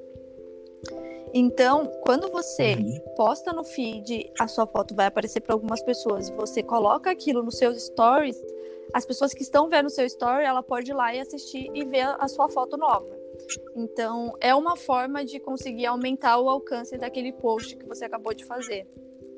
[1.35, 3.01] Então, quando você uhum.
[3.17, 6.31] posta no feed, a sua foto vai aparecer para algumas pessoas.
[6.31, 8.37] Você coloca aquilo nos seus stories,
[8.93, 11.85] as pessoas que estão vendo o seu story, ela pode ir lá e assistir e
[11.85, 13.07] ver a sua foto nova.
[13.77, 18.45] Então, é uma forma de conseguir aumentar o alcance daquele post que você acabou de
[18.45, 18.87] fazer.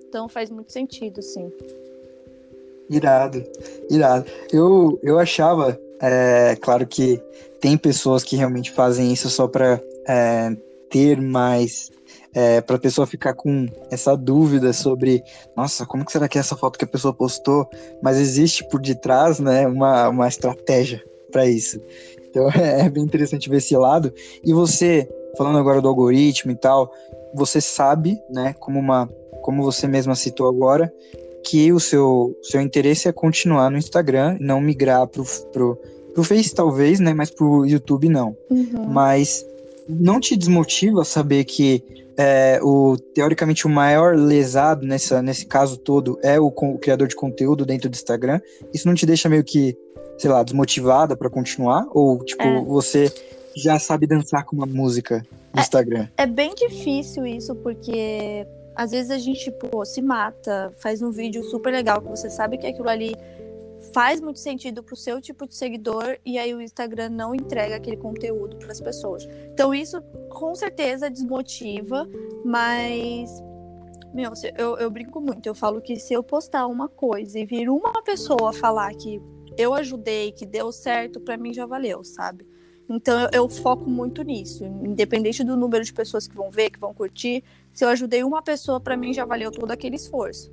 [0.09, 1.53] Então, faz muito sentido, sim.
[2.89, 3.45] Irado,
[3.89, 4.29] irado.
[4.53, 7.23] Eu, eu achava, é, claro que
[7.61, 10.57] tem pessoas que realmente fazem isso só para é,
[10.91, 11.91] ter mais
[12.35, 15.23] é, para a pessoa ficar com essa dúvida sobre,
[15.57, 17.69] nossa, como que será que é essa foto que a pessoa postou?
[18.03, 21.81] Mas existe por detrás, né, uma, uma estratégia para isso.
[22.29, 24.13] Então é bem interessante ver esse lado.
[24.45, 26.93] E você, falando agora do algoritmo e tal,
[27.35, 29.09] você sabe, né, como uma,
[29.43, 30.93] como você mesma citou agora,
[31.45, 35.79] que o seu, seu interesse é continuar no Instagram, não migrar pro, pro
[36.15, 37.15] Pro Face talvez, né?
[37.15, 38.37] Mas pro YouTube não.
[38.51, 38.87] Uhum.
[38.89, 39.45] Mas
[39.91, 41.83] não te desmotiva saber que
[42.17, 47.17] é, o teoricamente o maior lesado nessa, nesse caso todo é o, o criador de
[47.17, 48.41] conteúdo dentro do Instagram?
[48.75, 49.77] Isso não te deixa meio que,
[50.19, 51.87] sei lá, desmotivada para continuar?
[51.93, 52.61] Ou, tipo, É.
[52.65, 53.13] você
[53.57, 55.25] já sabe dançar com uma música
[55.55, 55.63] no É.
[55.63, 56.09] Instagram?
[56.17, 61.43] É bem difícil isso, porque às vezes a gente, pô, se mata, faz um vídeo
[61.45, 63.15] super legal, que você sabe que aquilo ali
[63.93, 67.97] faz muito sentido pro seu tipo de seguidor, e aí o Instagram não entrega aquele
[67.97, 69.27] conteúdo para as pessoas.
[69.53, 72.09] Então isso com certeza desmotiva,
[72.45, 73.31] mas.
[74.13, 77.69] Meu, eu, eu brinco muito, eu falo que se eu postar uma coisa e vir
[77.69, 79.23] uma pessoa falar que
[79.57, 82.45] eu ajudei, que deu certo, pra mim já valeu, sabe?
[82.89, 86.81] Então eu, eu foco muito nisso, independente do número de pessoas que vão ver, que
[86.81, 87.45] vão curtir.
[87.73, 90.51] Se eu ajudei uma pessoa, pra mim já valeu todo aquele esforço.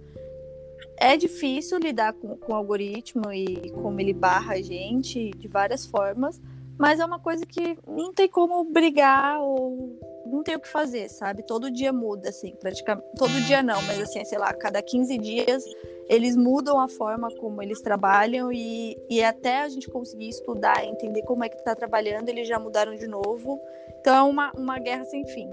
[0.99, 5.85] É difícil lidar com, com o algoritmo e como ele barra a gente de várias
[5.85, 6.41] formas,
[6.77, 11.09] mas é uma coisa que não tem como brigar ou não tem o que fazer,
[11.09, 11.43] sabe?
[11.43, 13.07] Todo dia muda, assim, praticamente.
[13.17, 15.63] Todo dia não, mas assim, sei lá, cada 15 dias
[16.09, 21.21] eles mudam a forma como eles trabalham e, e até a gente conseguir estudar, entender
[21.23, 23.59] como é que tá trabalhando, eles já mudaram de novo.
[23.99, 25.49] Então é uma, uma guerra sem fim.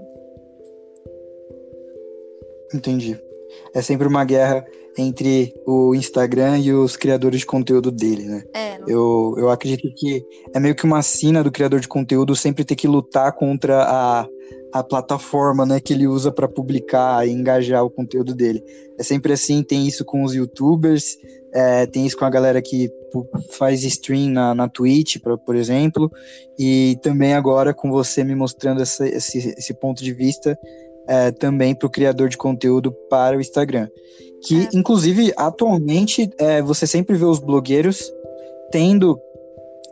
[2.73, 3.19] Entendi.
[3.73, 4.65] É sempre uma guerra
[4.97, 8.43] entre o Instagram e os criadores de conteúdo dele, né?
[8.53, 12.35] É, não- Eu, eu acredito que é meio que uma sina do criador de conteúdo
[12.35, 14.27] sempre ter que lutar contra a,
[14.73, 18.63] a plataforma né, que ele usa para publicar e engajar o conteúdo dele.
[18.97, 21.17] É sempre assim, tem isso com os youtubers,
[21.53, 22.89] é, tem isso com a galera que
[23.57, 26.09] faz stream na, na Twitch, pra, por exemplo,
[26.57, 30.57] e também agora com você me mostrando essa- esse, esse ponto de vista
[31.07, 33.87] é, também para o criador de conteúdo para o Instagram.
[34.45, 34.69] Que, É.
[34.73, 38.11] inclusive, atualmente, é, você sempre vê os blogueiros
[38.71, 39.19] tendo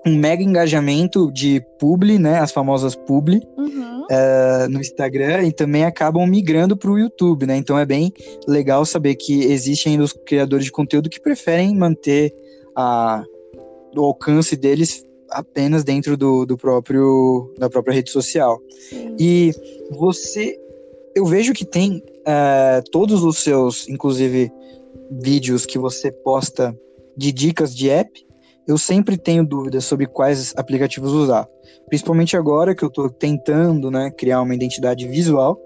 [0.05, 4.05] um mega engajamento de publi, né, as famosas publi, Uhum.
[4.11, 7.55] eh, no Instagram e também acabam migrando para o YouTube, né?
[7.55, 8.11] Então é bem
[8.45, 12.33] legal saber que existem ainda os criadores de conteúdo que preferem manter
[12.75, 13.23] a,
[13.95, 18.59] o alcance deles apenas dentro do, do próprio da própria rede social.
[18.89, 19.15] Sim.
[19.17, 19.53] E
[19.91, 20.59] você,
[21.15, 24.51] eu vejo que tem eh, todos os seus, inclusive
[25.11, 26.75] vídeos que você posta
[27.15, 28.09] de dicas de app,
[28.67, 31.47] eu sempre tenho dúvidas sobre quais aplicativos usar.
[31.87, 35.59] Principalmente agora que eu estou tentando né, criar uma identidade visual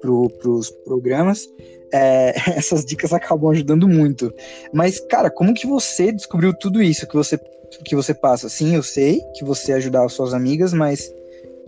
[0.00, 1.48] para os programas,
[1.92, 4.32] é, essas dicas acabam ajudando muito.
[4.72, 7.38] Mas, cara, como que você descobriu tudo isso que você,
[7.84, 8.48] que você passa?
[8.48, 11.12] Sim, eu sei que você ajudar as suas amigas, mas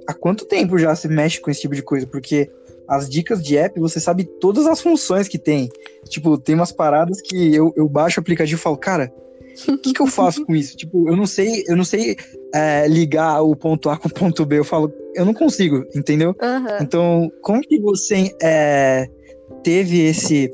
[0.06, 2.06] há quanto tempo já você mexe com esse tipo de coisa?
[2.06, 2.50] Porque
[2.88, 5.68] as dicas de app, você sabe todas as funções que tem.
[6.08, 9.12] Tipo, tem umas paradas que eu, eu baixo o aplicativo e falo, cara,
[9.68, 10.76] o que, que eu faço com isso?
[10.76, 12.16] Tipo, eu não sei, eu não sei
[12.52, 14.58] é, ligar o ponto A com o ponto B.
[14.58, 16.34] Eu falo, eu não consigo, entendeu?
[16.40, 16.78] Aham.
[16.80, 19.08] Então, como que você é,
[19.62, 20.50] teve esse,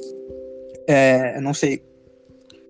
[0.87, 1.83] é, não sei,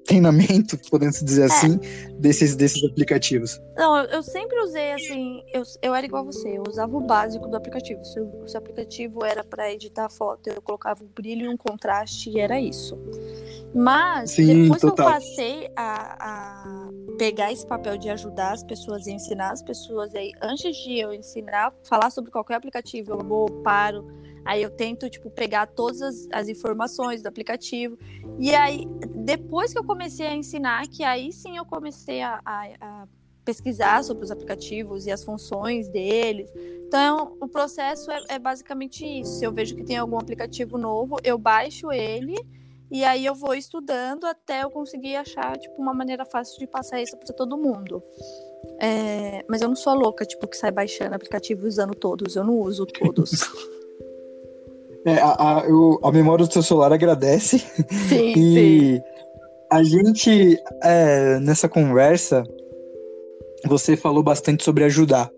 [0.07, 1.79] treinamento, podemos dizer assim,
[2.21, 3.61] desses, desses aplicativos?
[3.77, 7.49] Não, eu, eu sempre usei assim, eu, eu era igual você, eu usava o básico
[7.49, 8.05] do aplicativo.
[8.05, 11.57] Se o, se o aplicativo era para editar foto, eu colocava um brilho e um
[11.57, 12.99] contraste e era isso.
[13.75, 14.95] Mas Sim, depois total.
[14.95, 19.63] que eu passei a, a pegar esse papel de ajudar as pessoas e ensinar as
[19.63, 24.07] pessoas aí, antes de eu ensinar, falar sobre qualquer aplicativo, eu vou, paro,
[24.45, 27.97] aí eu tento, tipo, pegar todas as, as informações do aplicativo.
[28.39, 32.67] E aí, depois que eu comecei a ensinar, que aí sim eu comecei a, a,
[32.81, 33.09] a
[33.45, 36.51] pesquisar sobre os aplicativos e as funções deles.
[36.87, 39.39] Então, o processo é, é basicamente isso.
[39.39, 42.35] Se eu vejo que tem algum aplicativo novo, eu baixo ele
[42.91, 47.01] e aí eu vou estudando até eu conseguir achar tipo uma maneira fácil de passar
[47.01, 48.03] isso para todo mundo.
[48.81, 52.35] É, mas eu não sou louca, tipo, que sai baixando aplicativo e usando todos.
[52.37, 53.31] Eu não uso todos.
[55.03, 57.59] É, a, a, eu- a memória do seu celular agradece.
[57.59, 59.01] sim, sim.
[59.71, 62.43] A gente, é, nessa conversa,
[63.67, 65.31] você falou bastante sobre ajudar.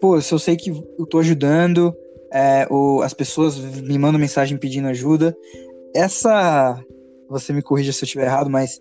[0.00, 1.94] Pô, se eu sei que eu tô ajudando,
[2.32, 5.36] é, ou as pessoas me mandam mensagem pedindo ajuda,
[5.94, 6.82] essa.
[7.28, 8.80] Você me corrija se eu estiver errado, mas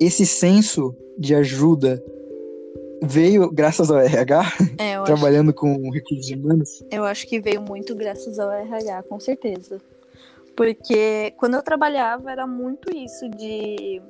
[0.00, 2.02] esse senso de ajuda
[3.02, 4.42] veio graças ao RH,
[4.78, 6.84] É, eu, acho, trabalhando com recursos humanos?
[6.90, 9.80] eu acho que veio muito graças ao RH, com certeza.
[10.56, 14.02] Porque quando eu trabalhava era muito isso de.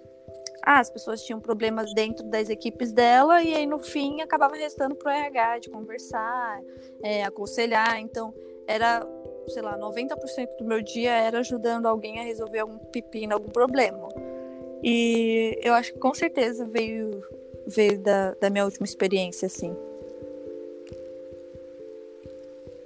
[0.71, 4.95] Ah, as pessoas tinham problemas dentro das equipes dela e aí no fim acabava restando
[4.95, 6.61] pro RH de conversar,
[7.03, 7.99] é, aconselhar.
[7.99, 8.35] Então
[8.67, 9.01] era,
[9.49, 14.11] sei lá, 90% do meu dia era ajudando alguém a resolver algum pepino, algum problema.
[14.83, 17.19] E eu acho que com certeza veio
[17.67, 19.75] veio da, da minha última experiência, assim.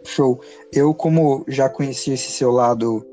[0.05, 0.41] Show.
[0.73, 3.05] Eu, como já conheci esse seu lado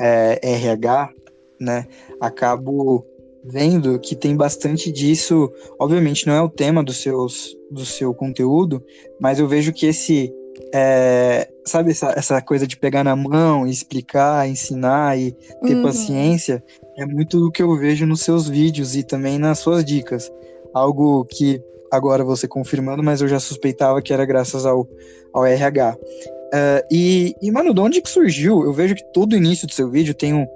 [0.00, 1.12] é, RH,
[1.60, 1.86] né,
[2.18, 3.04] acabo
[3.44, 5.52] vendo que tem bastante disso.
[5.78, 8.82] Obviamente, não é o tema dos seus, do seu conteúdo,
[9.20, 10.32] mas eu vejo que esse.
[10.72, 15.32] É, sabe essa, essa coisa de pegar na mão, explicar, ensinar e
[15.66, 15.82] ter uhum.
[15.82, 16.62] paciência,
[16.96, 20.30] é muito do que eu vejo nos seus vídeos e também nas suas dicas.
[20.72, 24.88] Algo que agora você confirmando, mas eu já suspeitava que era graças ao,
[25.32, 25.96] ao RH.
[25.96, 28.62] Uh, e, e, mano, de onde que surgiu?
[28.62, 30.46] Eu vejo que todo início do seu vídeo tem um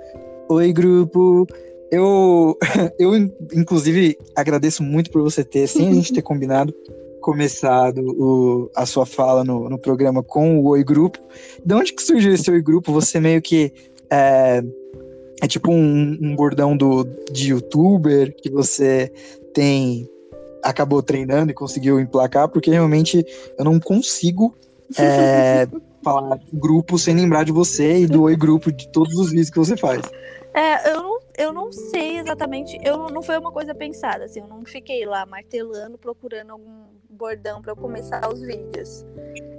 [0.50, 1.46] Oi, grupo.
[1.90, 2.56] Eu,
[2.98, 3.16] eu
[3.52, 6.74] inclusive, agradeço muito por você ter, sem a gente ter combinado,
[7.20, 11.18] começado o, a sua fala no, no programa com o Oi Grupo.
[11.64, 12.92] De onde que surgiu esse Oi Grupo?
[12.92, 13.72] Você meio que.
[14.10, 14.62] É,
[15.40, 19.12] é tipo um, um bordão do, de youtuber que você
[19.54, 20.08] tem
[20.62, 23.24] acabou treinando e conseguiu emplacar, porque realmente
[23.56, 24.54] eu não consigo
[24.98, 25.66] é,
[26.02, 29.58] falar grupo sem lembrar de você e do Oi Grupo de todos os vídeos que
[29.58, 30.02] você faz.
[30.54, 34.48] É, eu não, eu não sei exatamente, eu não foi uma coisa pensada, assim, eu
[34.48, 39.06] não fiquei lá martelando, procurando algum bordão para começar os vídeos.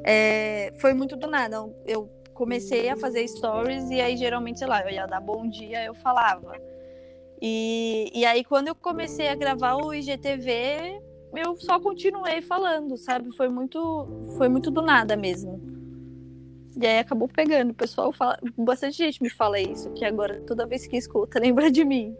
[0.03, 1.57] É, foi muito do nada.
[1.85, 5.83] Eu comecei a fazer stories e aí geralmente, sei lá, eu ia dar bom dia,
[5.85, 6.53] eu falava.
[7.41, 11.01] E, e aí quando eu comecei a gravar o IGTV,
[11.33, 13.31] eu só continuei falando, sabe?
[13.37, 14.05] Foi muito,
[14.37, 15.78] foi muito do nada mesmo.
[16.81, 17.71] E aí acabou pegando.
[17.71, 21.69] O pessoal fala, bastante gente me fala isso, que agora toda vez que escuta lembra
[21.69, 22.15] de mim.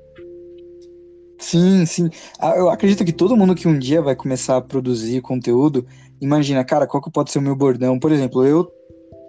[1.37, 2.09] Sim, sim.
[2.37, 5.85] Ah, eu acredito que todo mundo que um dia vai começar a produzir conteúdo,
[6.19, 7.97] imagina, cara, qual que pode ser o meu bordão?
[7.97, 8.69] Por exemplo, eu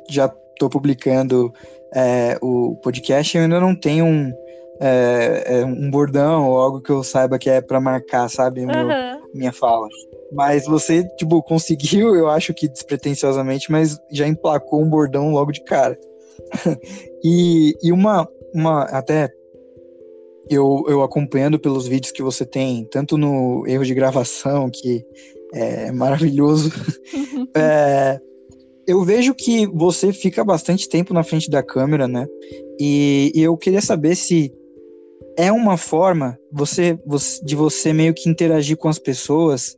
[0.08, 1.52] já estou publicando
[1.94, 4.32] é, o podcast e eu ainda não tenho um,
[4.80, 8.76] é, é, um bordão ou algo que eu saiba que é para marcar, sabe, meu,
[8.76, 9.20] uhum.
[9.32, 9.86] minha fala.
[10.32, 15.62] Mas você, tipo, conseguiu, eu acho que despretensiosamente, mas já emplacou um bordão logo de
[15.64, 15.98] cara.
[17.24, 19.28] e, e uma, uma, até
[20.48, 25.04] eu, eu acompanhando pelos vídeos que você tem, tanto no erro de gravação, que
[25.52, 26.70] é maravilhoso,
[27.56, 28.20] é,
[28.86, 32.26] eu vejo que você fica bastante tempo na frente da câmera, né?
[32.80, 34.52] E, e eu queria saber se
[35.36, 39.76] é uma forma você, você, de você meio que interagir com as pessoas,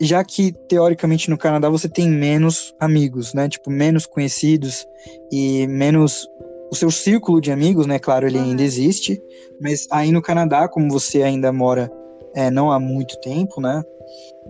[0.00, 3.48] já que teoricamente no Canadá você tem menos amigos, né?
[3.48, 4.86] Tipo, menos conhecidos
[5.30, 6.26] e menos
[6.70, 7.98] o seu círculo de amigos, né?
[7.98, 9.20] Claro, ele ainda existe,
[9.60, 11.90] mas aí no Canadá, como você ainda mora
[12.34, 13.82] é, não há muito tempo, né?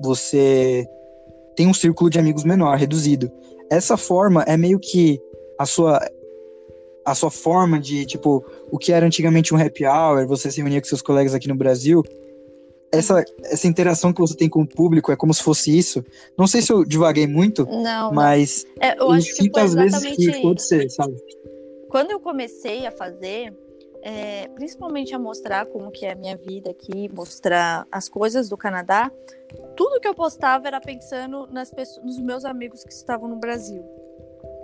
[0.02, 0.86] Você
[1.56, 3.30] tem um círculo de amigos menor, reduzido.
[3.70, 5.20] Essa forma é meio que
[5.58, 6.00] a sua
[7.04, 10.80] a sua forma de, tipo, o que era antigamente um happy hour, você se reunia
[10.80, 12.02] com seus colegas aqui no Brasil,
[12.92, 16.04] essa, essa interação que você tem com o público é como se fosse isso.
[16.36, 20.42] Não sei se eu divaguei muito, não, mas é, eu acho que foi vezes que
[20.42, 21.14] pode ser, sabe?
[21.88, 23.52] Quando eu comecei a fazer,
[24.02, 28.56] é, principalmente a mostrar como que é a minha vida aqui, mostrar as coisas do
[28.56, 29.10] Canadá,
[29.76, 33.84] tudo que eu postava era pensando nas pessoas, nos meus amigos que estavam no Brasil.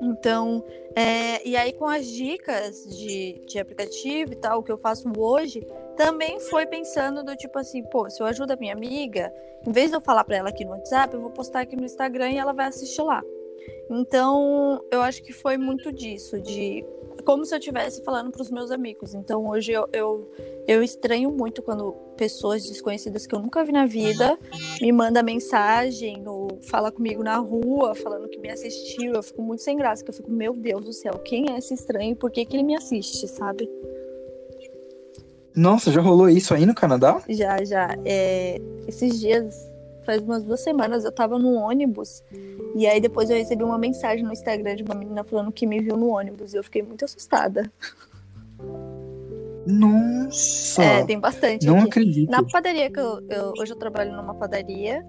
[0.00, 0.62] Então,
[0.94, 5.66] é, e aí com as dicas de, de aplicativo e tal, que eu faço hoje,
[5.96, 9.32] também foi pensando do tipo assim, pô, se eu ajudo a minha amiga,
[9.66, 11.84] em vez de eu falar para ela aqui no WhatsApp, eu vou postar aqui no
[11.84, 13.22] Instagram e ela vai assistir lá.
[13.90, 16.84] Então, eu acho que foi muito disso, de
[17.26, 19.12] como se eu estivesse falando para os meus amigos.
[19.12, 20.30] Então hoje eu, eu,
[20.66, 24.38] eu, estranho muito quando pessoas desconhecidas que eu nunca vi na vida
[24.80, 29.12] me mandam mensagem ou fala comigo na rua, falando que me assistiu.
[29.12, 31.74] Eu fico muito sem graça, que eu fico, meu Deus do céu, quem é esse
[31.74, 32.14] estranho?
[32.14, 33.68] Por que, que ele me assiste, sabe?
[35.54, 37.22] Nossa, já rolou isso aí no Canadá?
[37.28, 37.96] Já, já.
[38.04, 39.54] É, esses dias
[40.06, 42.22] faz umas duas semanas eu tava no ônibus
[42.74, 45.80] e aí depois eu recebi uma mensagem no Instagram de uma menina falando que me
[45.80, 47.70] viu no ônibus e eu fiquei muito assustada.
[49.66, 50.82] Nossa!
[50.82, 51.66] É, tem bastante.
[51.66, 51.88] Não aqui.
[51.88, 52.30] acredito.
[52.30, 55.04] Na padaria que eu, eu, hoje eu trabalho numa padaria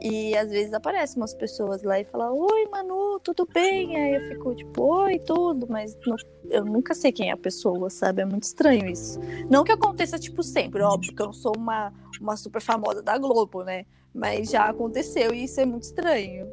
[0.00, 3.96] e às vezes aparecem umas pessoas lá e falam: Oi, Manu, tudo bem?
[3.96, 6.16] Aí eu fico tipo: Oi, tudo, mas não,
[6.50, 8.22] eu nunca sei quem é a pessoa, sabe?
[8.22, 9.18] É muito estranho isso.
[9.50, 13.16] Não que aconteça tipo sempre, óbvio que eu não sou uma, uma super famosa da
[13.18, 13.84] Globo, né?
[14.14, 16.46] Mas já aconteceu e isso é muito estranho.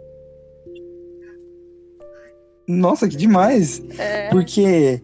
[2.68, 3.84] Nossa, que demais!
[3.98, 4.30] É.
[4.30, 5.02] Porque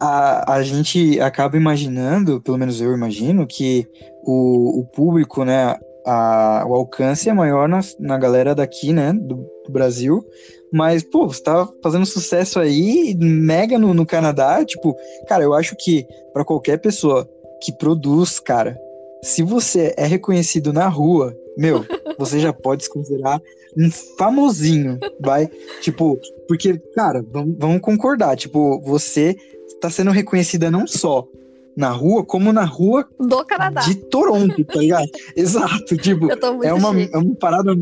[0.00, 3.86] a, a gente acaba imaginando, pelo menos eu imagino, que
[4.22, 9.36] o, o público, né, a, o alcance é maior na, na galera daqui, né, do,
[9.64, 10.24] do Brasil.
[10.72, 14.64] Mas, pô, você tá fazendo sucesso aí, mega no, no Canadá.
[14.64, 14.96] Tipo,
[15.28, 17.28] cara, eu acho que para qualquer pessoa
[17.62, 18.76] que produz, cara,
[19.22, 21.84] se você é reconhecido na rua meu,
[22.18, 23.40] você já pode se considerar
[23.76, 25.48] um famosinho, vai?
[25.80, 29.36] Tipo, porque, cara, vamos, vamos concordar, tipo, você
[29.66, 31.26] está sendo reconhecida não só
[31.76, 33.82] na rua, como na rua do Canadá.
[33.82, 35.08] de Toronto, tá ligado?
[35.36, 36.28] Exato, tipo,
[36.62, 37.72] é uma, é uma parada.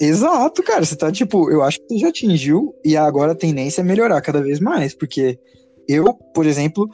[0.00, 0.84] Exato, cara.
[0.84, 4.20] Você tá, tipo, eu acho que você já atingiu e agora a tendência é melhorar
[4.22, 5.38] cada vez mais, porque
[5.86, 6.88] eu, por exemplo,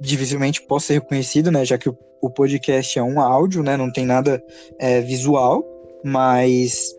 [0.00, 1.64] dificilmente posso ser reconhecido, né?
[1.64, 3.76] Já que o, o podcast é um áudio, né?
[3.76, 4.42] Não tem nada
[4.78, 5.64] é, visual,
[6.04, 6.94] mas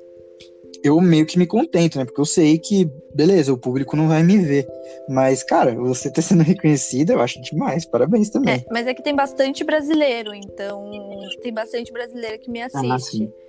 [0.87, 2.05] eu meio que me contento, né?
[2.05, 4.67] Porque eu sei que, beleza, o público não vai me ver.
[5.09, 7.85] Mas, cara, você tá sendo reconhecida, eu acho demais.
[7.85, 8.55] Parabéns também.
[8.55, 10.91] É, mas é que tem bastante brasileiro, então
[11.41, 13.31] tem bastante brasileiro que me ah, assiste.
[13.31, 13.47] Ah,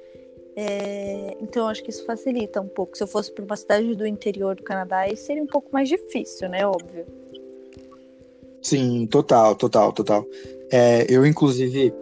[0.61, 2.97] é, então acho que isso facilita um pouco.
[2.97, 5.89] Se eu fosse para uma cidade do interior do Canadá, aí seria um pouco mais
[5.89, 6.67] difícil, né?
[6.67, 7.07] Óbvio.
[8.61, 10.27] Sim, total, total, total.
[10.71, 11.95] É, eu, inclusive,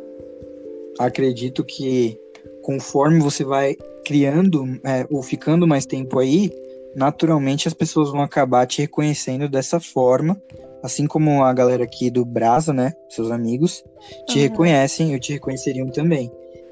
[0.98, 2.18] acredito que
[2.62, 3.76] conforme você vai
[4.06, 6.52] criando é, ou ficando mais tempo aí,
[6.94, 10.40] naturalmente as pessoas vão acabar te reconhecendo dessa forma,
[10.80, 13.84] assim como a galera aqui do Brasa, né, seus amigos,
[14.28, 14.44] te uhum.
[14.44, 16.30] reconhecem, eu te reconheceriam também.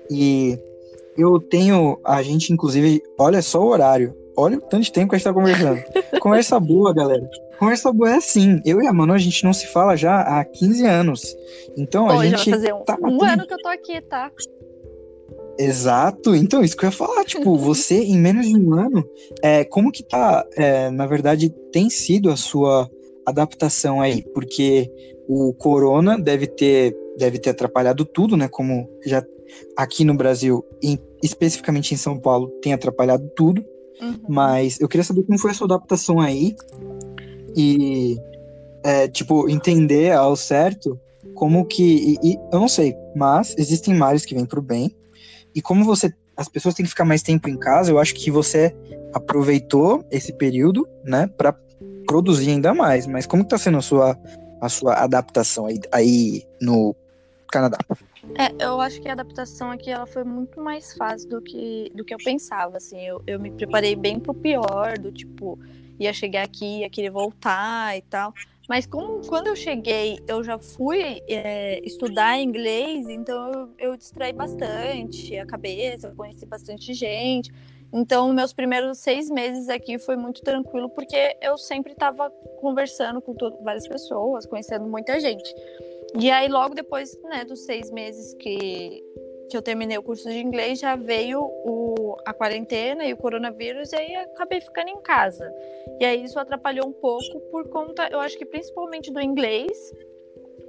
[0.09, 0.57] E
[1.18, 5.16] eu tenho, a gente inclusive, olha só o horário, olha o tanto de tempo que
[5.16, 5.82] a gente tá conversando.
[6.20, 7.28] Conversa boa, galera.
[7.59, 8.61] Conversa boa é assim.
[8.64, 11.37] Eu e a Manu, a gente não se fala já há 15 anos.
[11.76, 12.51] Então a gente.
[12.51, 14.30] Vai fazer um, tá um ano que eu tô aqui, tá?
[15.59, 19.05] Exato, então isso que eu ia falar, tipo, você em menos de um ano,
[19.42, 22.90] é, como que tá, é, na verdade, tem sido a sua
[23.26, 24.22] adaptação aí?
[24.34, 24.90] Porque
[25.28, 28.48] o corona deve ter, deve ter atrapalhado tudo, né?
[28.48, 29.24] Como já
[29.76, 33.64] aqui no Brasil, em, especificamente em São Paulo, tem atrapalhado tudo.
[34.00, 34.18] Uhum.
[34.28, 36.55] Mas eu queria saber como foi a sua adaptação aí
[37.57, 38.18] e,
[38.82, 40.98] é, tipo, entender ao certo
[41.34, 42.18] como que.
[42.22, 44.94] E, e, eu não sei, mas existem males que vêm pro bem
[45.55, 48.30] e como você as pessoas têm que ficar mais tempo em casa, eu acho que
[48.30, 48.74] você
[49.12, 51.55] aproveitou esse período, né, para
[52.07, 53.07] produzir ainda mais.
[53.07, 54.18] Mas como está sendo a sua
[54.61, 56.96] a sua adaptação aí, aí no
[57.52, 57.78] Canadá?
[58.38, 62.05] É, eu acho que a adaptação aqui ela foi muito mais fácil do que, do
[62.05, 65.59] que eu pensava, assim, eu, eu me preparei bem pro pior, do tipo,
[66.00, 68.32] ia chegar aqui, ia querer voltar e tal,
[68.68, 74.32] mas como quando eu cheguei, eu já fui é, estudar inglês, então eu, eu distraí
[74.32, 77.52] bastante a cabeça, conheci bastante gente.
[77.92, 82.28] Então, meus primeiros seis meses aqui foi muito tranquilo, porque eu sempre estava
[82.60, 85.54] conversando com todo, várias pessoas, conhecendo muita gente.
[86.18, 89.00] E aí, logo depois né, dos seis meses que,
[89.49, 93.92] que eu terminei o curso de inglês, já veio o, a quarentena e o coronavírus,
[93.92, 95.53] e aí acabei ficando em casa.
[96.01, 99.92] E aí isso atrapalhou um pouco por conta, eu acho que principalmente do inglês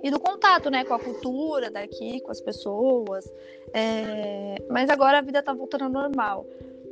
[0.04, 3.32] e do contato, né, com a cultura daqui, com as pessoas.
[3.74, 4.56] É...
[4.70, 6.46] Mas agora a vida tá voltando ao normal.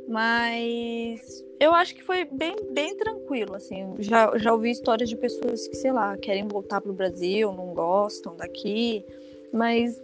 [0.08, 3.94] Mas eu acho que foi bem, bem tranquilo, assim.
[4.00, 8.36] Já, já ouvi histórias de pessoas que, sei lá, querem voltar pro Brasil, não gostam
[8.36, 9.04] daqui.
[9.52, 9.98] Mas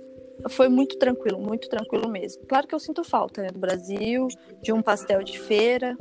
[0.49, 2.45] foi muito tranquilo, muito tranquilo mesmo.
[2.47, 4.29] Claro que eu sinto falta né, do Brasil,
[4.63, 5.97] de um pastel de feira.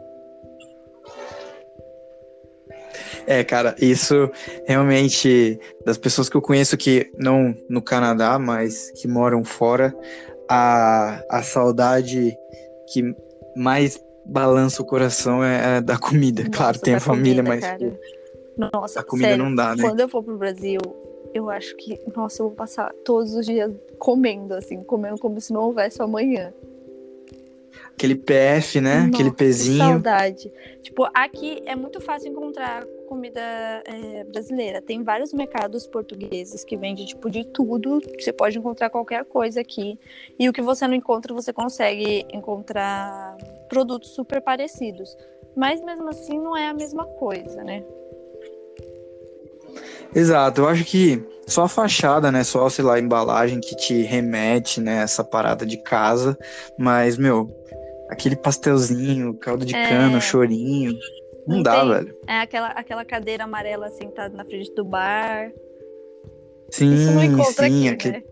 [3.27, 4.29] É, cara, isso
[4.65, 9.95] realmente, das pessoas que eu conheço que não no Canadá, mas que moram fora,
[10.49, 12.35] a, a saudade
[12.91, 13.13] que
[13.55, 16.43] mais balança o coração é, é da comida.
[16.43, 17.61] Nossa, claro, tem a família, comida, mas.
[17.61, 17.99] Cara.
[18.73, 19.83] Nossa, a comida sério, não dá, né?
[19.83, 20.79] Quando eu for pro Brasil,
[21.33, 25.53] eu acho que, nossa, eu vou passar todos os dias comendo, assim, comendo como se
[25.53, 26.53] não houvesse amanhã.
[27.93, 28.95] Aquele PF, né?
[28.95, 29.77] Nossa, Aquele pezinho.
[29.77, 30.51] saudade.
[30.81, 34.81] Tipo, aqui é muito fácil encontrar comida é, brasileira.
[34.81, 37.99] Tem vários mercados portugueses que vendem, tipo, de tudo.
[38.17, 39.99] Você pode encontrar qualquer coisa aqui.
[40.39, 43.35] E o que você não encontra, você consegue encontrar
[43.67, 45.17] produtos super parecidos.
[45.55, 47.83] Mas mesmo assim, não é a mesma coisa, né?
[50.13, 52.43] Exato, eu acho que só a fachada, né?
[52.43, 55.01] Só, sei lá, a embalagem que te remete, né?
[55.01, 56.37] Essa parada de casa.
[56.77, 57.49] Mas, meu,
[58.09, 59.89] aquele pastelzinho, caldo de é...
[59.89, 60.93] cana, chorinho.
[61.47, 61.89] Não, não dá, tem...
[61.89, 62.15] velho.
[62.27, 65.51] É aquela, aquela cadeira amarela sentada na frente do bar.
[66.71, 68.17] Sim, sim, aqui, aquele...
[68.17, 68.23] né?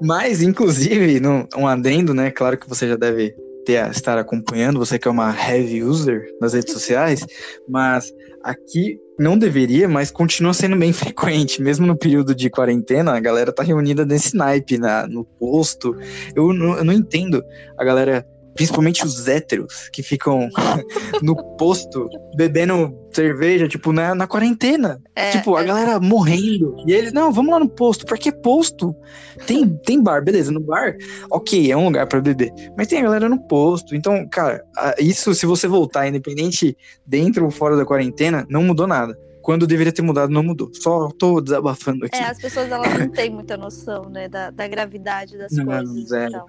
[0.00, 2.30] Mas, inclusive, no, um adendo, né?
[2.30, 6.52] Claro que você já deve ter, estar acompanhando, você que é uma heavy user nas
[6.54, 7.24] redes sociais,
[7.68, 13.20] mas aqui não deveria, mas continua sendo bem frequente, mesmo no período de quarentena, a
[13.20, 15.96] galera tá reunida nesse naipe na, no posto.
[16.34, 17.42] Eu eu não entendo
[17.78, 20.48] a galera principalmente os héteros, que ficam
[21.22, 25.00] no posto bebendo cerveja, tipo, na, na quarentena.
[25.14, 25.64] É, tipo, a é.
[25.64, 26.76] galera morrendo.
[26.86, 28.06] E eles, não, vamos lá no posto.
[28.06, 28.94] Por que posto?
[29.46, 30.96] Tem, tem bar, beleza, no bar,
[31.30, 32.52] ok, é um lugar pra beber.
[32.76, 33.94] Mas tem a galera no posto.
[33.94, 34.64] Então, cara,
[34.98, 36.76] isso, se você voltar, independente
[37.06, 39.16] dentro ou fora da quarentena, não mudou nada.
[39.42, 40.70] Quando deveria ter mudado, não mudou.
[40.72, 42.16] Só tô desabafando aqui.
[42.16, 45.90] É, as pessoas elas não têm muita noção, né, da, da gravidade das Não, coisas.
[45.90, 46.06] então.
[46.06, 46.30] zero.
[46.30, 46.46] e tal.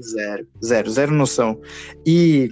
[0.00, 1.60] Zero, zero, zero noção.
[2.06, 2.48] E,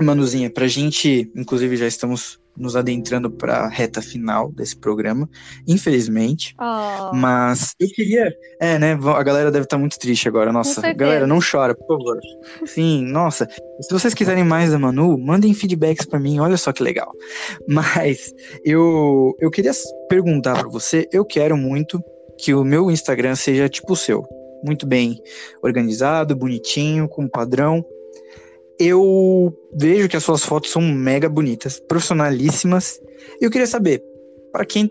[0.00, 5.28] Manuzinha, pra gente, inclusive já estamos nos adentrando pra reta final desse programa,
[5.66, 6.54] infelizmente.
[6.60, 8.32] Oh, Mas eu queria.
[8.60, 8.92] É, né?
[8.92, 10.52] A galera deve estar muito triste agora.
[10.52, 12.18] Nossa, galera, não chora, por favor.
[12.64, 13.48] Sim, nossa.
[13.80, 17.10] Se vocês quiserem mais da Manu, mandem feedbacks pra mim, olha só que legal.
[17.68, 18.32] Mas
[18.64, 19.72] eu, eu queria
[20.08, 22.00] perguntar pra você: eu quero muito
[22.38, 24.24] que o meu Instagram seja tipo o seu.
[24.64, 25.20] Muito bem
[25.62, 27.84] organizado, bonitinho, com padrão.
[28.78, 33.00] Eu vejo que as suas fotos são mega bonitas, profissionalíssimas.
[33.40, 34.02] E eu queria saber,
[34.50, 34.90] para quem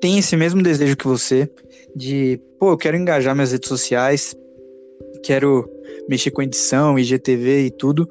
[0.00, 1.48] tem esse mesmo desejo que você,
[1.94, 4.34] de, pô, eu quero engajar minhas redes sociais,
[5.22, 5.68] quero
[6.08, 8.08] mexer com edição, IGTV e tudo,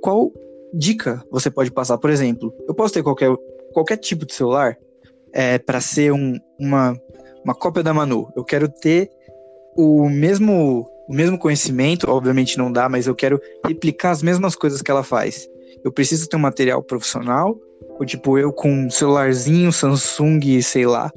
[0.00, 0.32] qual
[0.74, 1.98] dica você pode passar?
[1.98, 3.34] Por exemplo, eu posso ter qualquer,
[3.72, 4.76] qualquer tipo de celular
[5.32, 6.94] é, para ser um, uma,
[7.44, 8.30] uma cópia da Manu.
[8.36, 9.10] Eu quero ter
[9.76, 14.82] o mesmo, o mesmo conhecimento, obviamente não dá, mas eu quero replicar as mesmas coisas
[14.82, 15.48] que ela faz.
[15.84, 17.58] Eu preciso ter um material profissional,
[17.98, 21.10] ou tipo, eu com um celularzinho, Samsung, sei lá,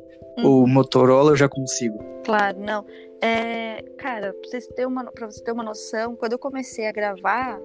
[0.43, 1.97] ou Motorola, eu já consigo.
[2.23, 2.85] Claro, não.
[3.21, 6.91] É, cara, pra, vocês terem uma, pra você ter uma noção, quando eu comecei a
[6.91, 7.59] gravar,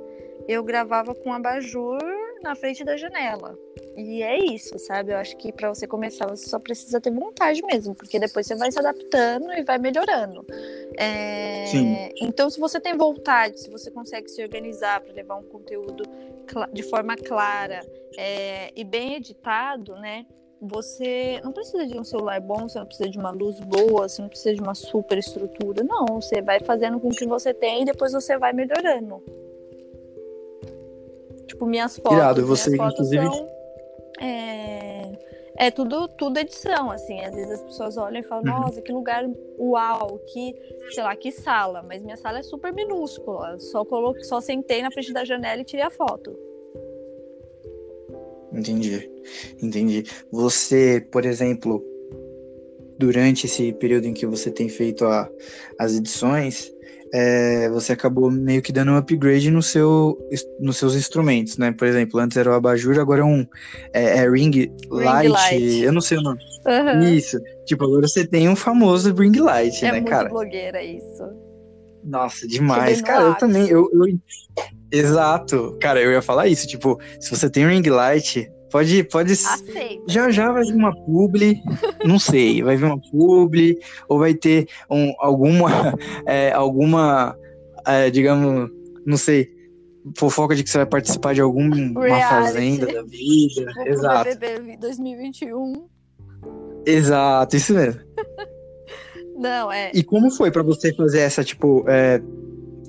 [0.49, 1.99] eu gravava com abajur
[2.43, 3.59] na frente da janela.
[3.97, 5.13] E é isso, sabe?
[5.13, 8.55] Eu acho que pra você começar, você só precisa ter vontade mesmo, porque depois você
[8.55, 10.45] vai se adaptando e vai melhorando.
[10.97, 12.09] É, Sim.
[12.21, 16.05] Então, se você tem vontade, se você consegue se organizar para levar um conteúdo
[16.73, 17.81] de forma clara
[18.17, 20.27] é, e bem editado, né?
[20.63, 24.21] Você não precisa de um celular bom, você não precisa de uma luz boa, você
[24.21, 25.83] não precisa de uma super estrutura.
[25.83, 29.23] Não, você vai fazendo com o que você tem e depois você vai melhorando.
[31.51, 32.17] Tipo, minhas fotos.
[32.17, 33.49] Irado, minhas você, fotos inclusive- são.
[34.21, 35.13] É,
[35.57, 37.21] é tudo, tudo edição, assim.
[37.25, 38.61] Às vezes as pessoas olham e falam, Uhum.
[38.61, 39.25] nossa, que lugar
[39.59, 40.55] uau, que,
[40.93, 41.83] sei lá, que sala.
[41.83, 43.59] Mas minha sala é super minúscula.
[43.59, 46.37] Só, coloquei, só sentei na frente da janela e tirei a foto.
[48.53, 49.11] Entendi,
[49.63, 50.05] entendi.
[50.31, 51.85] Você, por exemplo,
[52.99, 55.29] durante esse período em que você tem feito a-
[55.79, 56.73] as edições,
[57.13, 60.17] é, você acabou meio que dando um upgrade no seu,
[60.61, 61.73] nos seus instrumentos, né?
[61.73, 63.47] Por exemplo, antes era o abajur, agora é um
[63.93, 65.81] é, é ring, light, light.
[65.83, 66.41] eu não sei o nome.
[66.67, 67.03] Aham.
[67.11, 67.39] Isso.
[67.67, 70.29] Tipo, agora você tem um famoso ring light, É né, muito cara?
[70.29, 71.25] blogueira isso.
[72.05, 73.03] Nossa, demais.
[73.03, 73.69] Cara, eu também.
[73.69, 74.19] Eu, eu-
[74.93, 75.77] Exato.
[75.81, 76.67] Cara, eu ia falar isso.
[76.67, 79.05] Tipo, se você tem um ring light, pode.
[79.05, 79.33] pode...
[79.33, 80.03] Aceita.
[80.07, 81.61] Já já vai vir uma publi,
[82.05, 85.95] não sei, vai vir uma publi, ou vai ter um, alguma,
[86.27, 87.37] é, alguma,
[87.87, 88.71] é, digamos,
[89.05, 89.49] não sei,
[90.17, 92.29] fofoca de que você vai participar de alguma Reality.
[92.29, 93.73] fazenda da vida.
[93.73, 95.73] Pro Exato, BBB 2021.
[96.87, 98.01] exato, isso mesmo.
[99.37, 99.91] Não, é.
[99.95, 102.21] E como foi pra você fazer essa, tipo, é,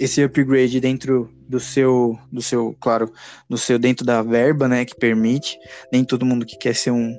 [0.03, 3.11] esse upgrade dentro do seu, do seu, claro,
[3.47, 5.59] do seu, dentro da verba, né, que permite,
[5.91, 7.15] nem todo mundo que quer ser um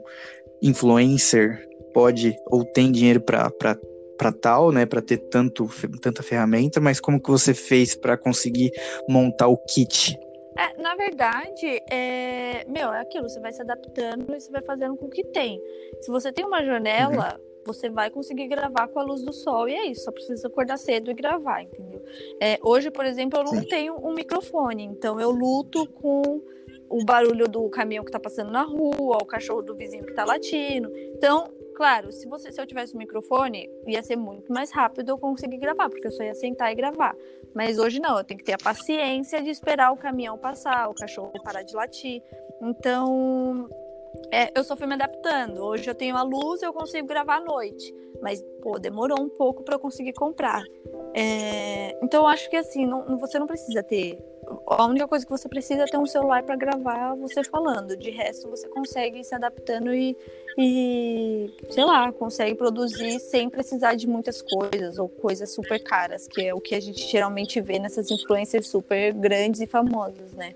[0.60, 1.64] influencer
[1.94, 5.68] pode ou tem dinheiro pra, pra tal, né, pra ter tanto,
[6.00, 8.72] tanta ferramenta, mas como que você fez pra conseguir
[9.08, 10.18] montar o kit?
[10.58, 12.64] É, na verdade, é...
[12.68, 15.60] meu, é aquilo, você vai se adaptando e você vai fazendo com o que tem.
[16.00, 19.74] Se você tem uma janela, você vai conseguir gravar com a luz do sol e
[19.74, 22.02] é isso, só precisa acordar cedo e gravar, entendeu?
[22.40, 23.68] É, hoje, por exemplo, eu não Sim.
[23.68, 26.40] tenho um microfone, então eu luto com
[26.92, 30.24] o barulho do caminhão que tá passando na rua, o cachorro do vizinho que tá
[30.24, 30.90] latindo.
[31.16, 35.18] Então, claro, se você se eu tivesse um microfone, ia ser muito mais rápido eu
[35.18, 37.16] conseguir gravar, porque eu só ia sentar e gravar.
[37.54, 40.94] Mas hoje não, eu tenho que ter a paciência de esperar o caminhão passar, o
[40.94, 42.22] cachorro parar de latir.
[42.60, 43.68] Então,
[44.30, 45.62] é, eu só fui me adaptando.
[45.62, 47.94] Hoje eu tenho a luz, eu consigo gravar à noite.
[48.20, 50.62] Mas, pô, demorou um pouco para eu conseguir comprar.
[51.14, 54.18] É, então, eu acho que assim, não- você não precisa ter.
[54.66, 57.96] A única coisa que você precisa é ter um celular para gravar você falando.
[57.96, 60.16] De resto, você consegue ir se adaptando e,
[60.58, 66.42] e, sei lá, consegue produzir sem precisar de muitas coisas ou coisas super caras, que
[66.42, 70.54] é o que a gente geralmente vê nessas influencers super grandes e famosas, né?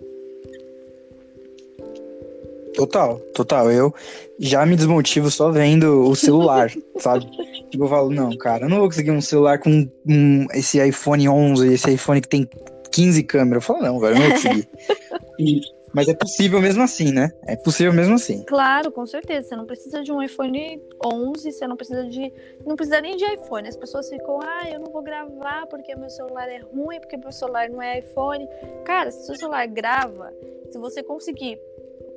[2.76, 3.72] Total, total.
[3.72, 3.92] Eu
[4.38, 7.26] já me desmotivo só vendo o celular, sabe?
[7.70, 11.26] Tipo, eu falo, não, cara, eu não vou conseguir um celular com um, esse iPhone
[11.28, 12.48] 11, esse iPhone que tem
[12.92, 13.64] 15 câmeras.
[13.64, 14.68] Eu falo, não, velho, eu não vou conseguir.
[15.38, 15.60] E,
[15.96, 17.30] mas é possível mesmo assim, né?
[17.46, 18.42] É possível mesmo assim.
[18.44, 19.48] Claro, com certeza.
[19.48, 22.32] Você não precisa de um iPhone 11, você não precisa de.
[22.66, 23.68] Não precisa nem de iPhone.
[23.68, 27.32] As pessoas ficam, ah, eu não vou gravar porque meu celular é ruim, porque meu
[27.32, 28.46] celular não é iPhone.
[28.84, 30.32] Cara, se seu celular grava,
[30.70, 31.58] se você conseguir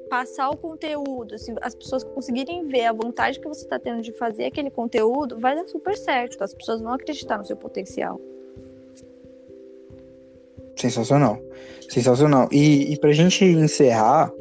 [0.09, 4.11] passar o conteúdo, se as pessoas conseguirem ver a vontade que você está tendo de
[4.13, 6.43] fazer aquele conteúdo, vai dar super certo.
[6.43, 8.19] As pessoas vão acreditar no seu potencial.
[10.75, 11.39] Sensacional.
[11.89, 12.49] Sensacional.
[12.51, 14.31] E, e pra gente encerrar,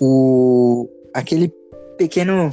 [0.00, 1.48] o, aquele
[1.96, 2.50] pequeno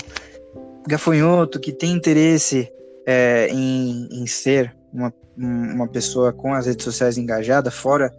[0.87, 2.71] gafanhoto que tem interesse
[3.05, 8.11] é, em, em ser uma, uma pessoa com as redes sociais engajada, fora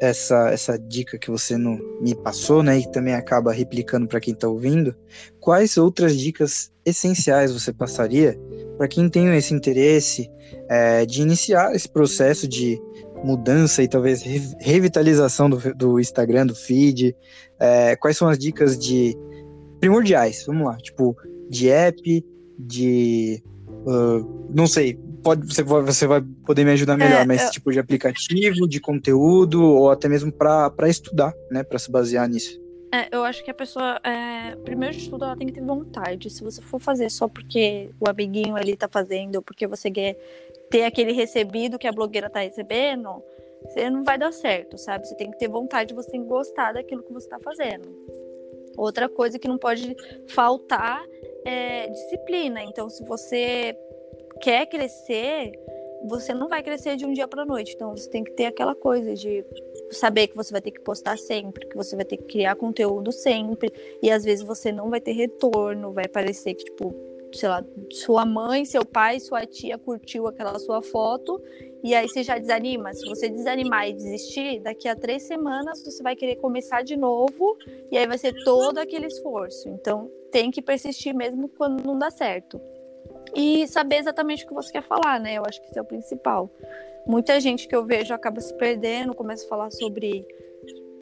[0.00, 4.32] essa, essa dica que você no, me passou, né, e também acaba replicando para quem
[4.32, 4.96] está ouvindo,
[5.38, 8.38] quais outras dicas essenciais você passaria
[8.78, 10.30] para quem tem esse interesse
[10.68, 12.80] é, de iniciar esse processo de
[13.22, 14.22] mudança e talvez
[14.58, 17.14] revitalização do, do Instagram, do feed?
[17.58, 19.14] É, quais são as dicas de
[19.78, 20.44] primordiais?
[20.46, 21.14] Vamos lá, tipo,
[21.50, 22.24] de app,
[22.58, 23.42] de.
[23.86, 27.50] Uh, não sei, pode, você, você vai poder me ajudar melhor, é, mas eu...
[27.50, 31.62] tipo de aplicativo, de conteúdo, ou até mesmo para estudar, né?
[31.62, 32.60] Para se basear nisso.
[32.92, 36.28] É, eu acho que a pessoa, é, primeiro de tudo, ela tem que ter vontade.
[36.28, 40.16] Se você for fazer só porque o amiguinho ali tá fazendo, ou porque você quer
[40.68, 43.22] ter aquele recebido que a blogueira tá recebendo,
[43.64, 45.06] você não vai dar certo, sabe?
[45.06, 47.88] Você tem que ter vontade, você tem que gostar daquilo que você está fazendo.
[48.76, 49.94] Outra coisa que não pode
[50.28, 51.04] faltar
[51.44, 52.62] é disciplina.
[52.62, 53.76] Então, se você
[54.40, 55.52] quer crescer,
[56.06, 57.74] você não vai crescer de um dia para noite.
[57.74, 59.44] Então, você tem que ter aquela coisa de
[59.92, 63.12] saber que você vai ter que postar sempre, que você vai ter que criar conteúdo
[63.12, 63.72] sempre,
[64.02, 68.24] e às vezes você não vai ter retorno, vai parecer que tipo sei lá, sua
[68.24, 71.40] mãe, seu pai, sua tia curtiu aquela sua foto
[71.82, 72.92] e aí você já desanima.
[72.92, 77.56] Se você desanimar e desistir, daqui a três semanas você vai querer começar de novo
[77.90, 79.68] e aí vai ser todo aquele esforço.
[79.68, 82.60] Então tem que persistir mesmo quando não dá certo.
[83.34, 85.34] E saber exatamente o que você quer falar, né?
[85.34, 86.50] Eu acho que isso é o principal.
[87.06, 90.26] Muita gente que eu vejo acaba se perdendo, começa a falar sobre,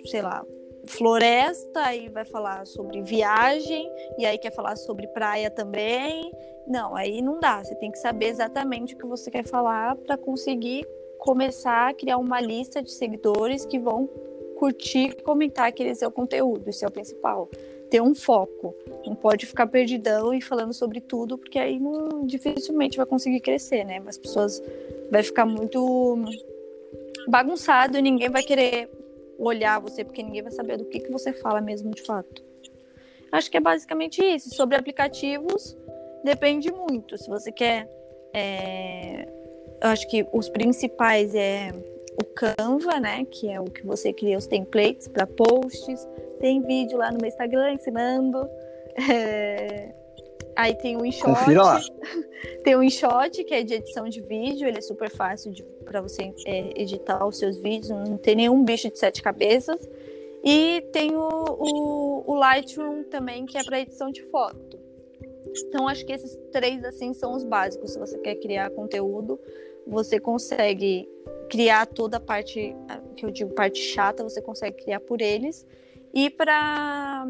[0.07, 0.45] sei lá,
[0.87, 6.33] floresta e vai falar sobre viagem e aí quer falar sobre praia também.
[6.66, 7.62] Não, aí não dá.
[7.62, 10.87] Você tem que saber exatamente o que você quer falar para conseguir
[11.18, 14.09] começar a criar uma lista de seguidores que vão
[14.59, 16.68] curtir e comentar aquele seu conteúdo.
[16.70, 17.49] Isso é o principal.
[17.91, 18.74] Ter um foco.
[19.07, 23.84] Não pode ficar perdidão e falando sobre tudo, porque aí não, dificilmente vai conseguir crescer,
[23.84, 24.03] né?
[24.07, 24.62] As pessoas
[25.11, 26.16] vai ficar muito
[27.28, 28.91] bagunçado e ninguém vai querer
[29.39, 32.43] olhar você, porque ninguém vai saber do que, que você fala mesmo de fato.
[33.30, 34.55] Acho que é basicamente isso.
[34.55, 35.76] Sobre aplicativos,
[36.24, 37.16] depende muito.
[37.18, 37.89] Se você quer.
[38.34, 39.26] É...
[39.80, 41.70] Eu acho que os principais é
[42.20, 43.24] o Canva, né?
[43.30, 46.06] Que é o que você cria os templates para posts.
[46.40, 48.48] Tem vídeo lá no meu Instagram ensinando.
[49.10, 49.94] É...
[50.56, 51.24] Aí tem o InShot.
[51.24, 51.80] Confira lá.
[52.64, 54.66] tem o InShot, que é de edição de vídeo.
[54.66, 55.52] Ele é super fácil
[55.84, 57.90] para você é, editar os seus vídeos.
[57.90, 59.88] Não tem nenhum bicho de sete cabeças.
[60.42, 64.78] E tem o, o, o Lightroom também, que é para edição de foto.
[65.56, 67.92] Então, acho que esses três, assim, são os básicos.
[67.92, 69.38] Se você quer criar conteúdo,
[69.86, 71.08] você consegue
[71.49, 72.76] criar toda a parte,
[73.16, 75.66] que eu digo parte chata, você consegue criar por eles.
[76.14, 77.28] E para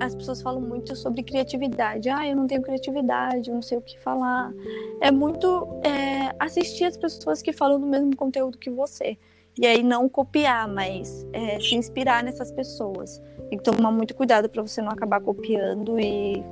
[0.00, 2.08] as pessoas falam muito sobre criatividade.
[2.08, 4.52] Ah, eu não tenho criatividade, eu não sei o que falar.
[5.00, 9.16] É muito é, assistir as pessoas que falam do mesmo conteúdo que você.
[9.60, 13.22] E aí não copiar, mas é, se inspirar nessas pessoas.
[13.50, 16.42] Tem que tomar muito cuidado para você não acabar copiando e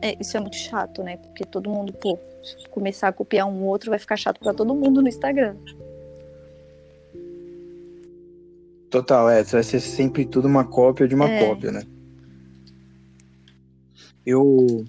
[0.00, 1.18] é, isso é muito chato, né?
[1.18, 4.74] Porque todo mundo, pô, se começar a copiar um outro, vai ficar chato para todo
[4.74, 5.56] mundo no Instagram.
[8.96, 9.42] Total, é.
[9.42, 11.46] Vai ser sempre tudo uma cópia de uma é.
[11.46, 11.82] cópia, né?
[14.24, 14.86] Eu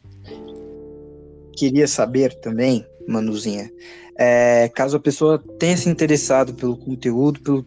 [1.57, 3.69] queria saber também, Manuzinha,
[4.17, 7.65] é, caso a pessoa tenha se interessado pelo conteúdo, pelo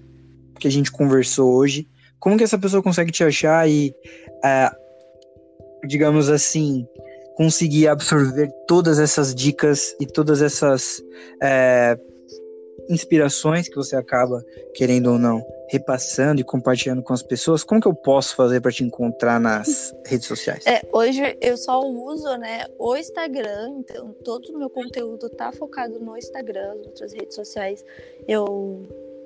[0.59, 1.87] que a gente conversou hoje,
[2.19, 3.95] como que essa pessoa consegue te achar e,
[4.43, 4.71] é,
[5.87, 6.87] digamos assim,
[7.37, 11.03] conseguir absorver todas essas dicas e todas essas
[11.43, 11.99] é,
[12.89, 17.87] inspirações que você acaba, querendo ou não, repassando e compartilhando com as pessoas, como que
[17.87, 20.67] eu posso fazer para te encontrar nas redes sociais?
[20.67, 26.01] É, hoje eu só uso, né, o Instagram, então todo o meu conteúdo tá focado
[26.01, 27.85] no Instagram, as outras redes sociais
[28.27, 28.83] eu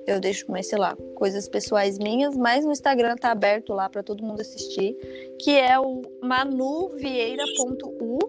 [0.07, 4.03] eu deixo mais, sei lá, coisas pessoais minhas, mas no Instagram tá aberto lá para
[4.03, 4.95] todo mundo assistir,
[5.39, 8.19] que é o manuvieira.u.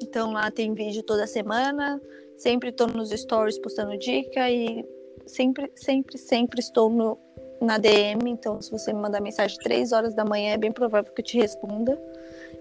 [0.00, 2.00] Então lá tem vídeo toda semana,
[2.38, 4.84] Sempre estou nos stories postando dica e
[5.26, 7.18] sempre, sempre, sempre estou no
[7.60, 11.12] na DM, então se você me mandar mensagem três horas da manhã, é bem provável
[11.12, 12.00] que eu te responda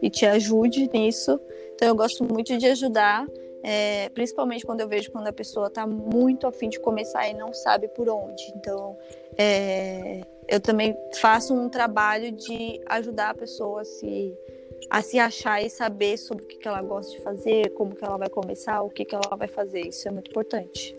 [0.01, 1.39] e te ajude nisso.
[1.75, 3.27] Então eu gosto muito de ajudar,
[3.63, 7.53] é, principalmente quando eu vejo quando a pessoa está muito afim de começar e não
[7.53, 8.51] sabe por onde.
[8.55, 8.97] Então
[9.37, 14.35] é, eu também faço um trabalho de ajudar a pessoa a se,
[14.89, 18.17] a se achar e saber sobre o que, ela gosta de fazer, como que ela
[18.17, 19.81] vai começar, o que, que ela vai fazer.
[19.81, 20.95] Isso é muito importante.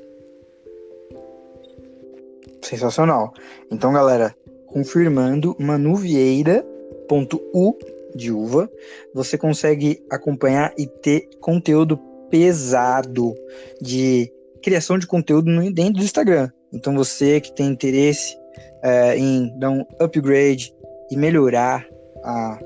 [2.63, 3.33] Sensacional.
[3.71, 4.35] Então, galera,
[4.67, 7.79] confirmando, manuvieira.u
[8.15, 8.71] de uva,
[9.15, 11.97] você consegue acompanhar e ter conteúdo
[12.31, 13.35] pesado
[13.81, 16.51] de criação de conteúdo dentro do Instagram.
[16.73, 18.37] Então, você que tem interesse
[18.83, 20.75] é, em dar um upgrade
[21.11, 21.87] e melhorar
[22.23, 22.59] a,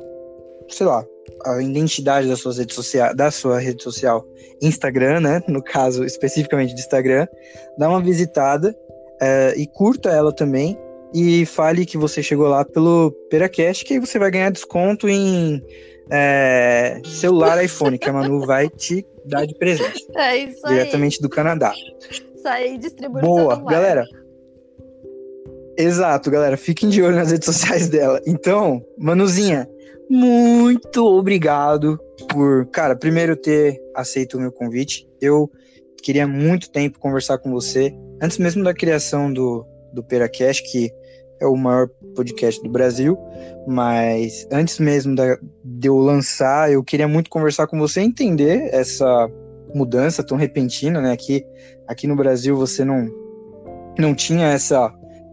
[0.74, 1.04] sei lá,
[1.44, 4.26] a identidade das suas redes sociais, da sua rede social
[4.60, 5.42] Instagram, né?
[5.48, 7.26] No caso especificamente do Instagram,
[7.78, 8.74] dá uma visitada
[9.20, 10.78] é, e curta ela também
[11.14, 15.62] e fale que você chegou lá pelo Peracast, que aí você vai ganhar desconto em
[16.10, 20.06] é, celular iPhone, que a Manu vai te dar de presente.
[20.16, 20.74] É isso aí.
[20.74, 21.72] Diretamente do Canadá.
[22.10, 24.04] Isso aí, distribui Boa, galera.
[25.76, 26.56] Exato, galera.
[26.56, 28.20] Fiquem de olho nas redes sociais dela.
[28.26, 29.68] Então, Manuzinha,
[30.08, 31.98] muito obrigado
[32.28, 35.08] por, cara, primeiro ter aceito o meu convite.
[35.20, 35.50] Eu
[36.02, 40.90] queria muito tempo conversar com você, antes mesmo da criação do, do Peracast, que
[41.40, 43.18] é o maior podcast do Brasil,
[43.66, 49.28] mas antes mesmo da, de eu lançar, eu queria muito conversar com você, entender essa
[49.74, 51.12] mudança tão repentina, né?
[51.12, 51.44] Aqui,
[51.88, 53.08] aqui no Brasil você não,
[53.98, 54.92] não tinha essa,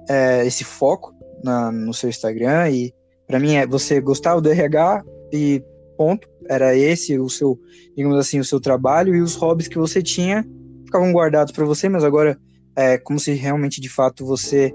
[0.09, 1.13] é, esse foco
[1.43, 2.93] na, no seu Instagram e
[3.29, 5.63] para mim é você gostava do RH e
[5.95, 7.59] ponto, era esse o seu,
[7.95, 10.43] digamos assim, o seu trabalho e os hobbies que você tinha
[10.83, 12.39] ficavam guardados para você, mas agora
[12.75, 14.73] é como se realmente de fato você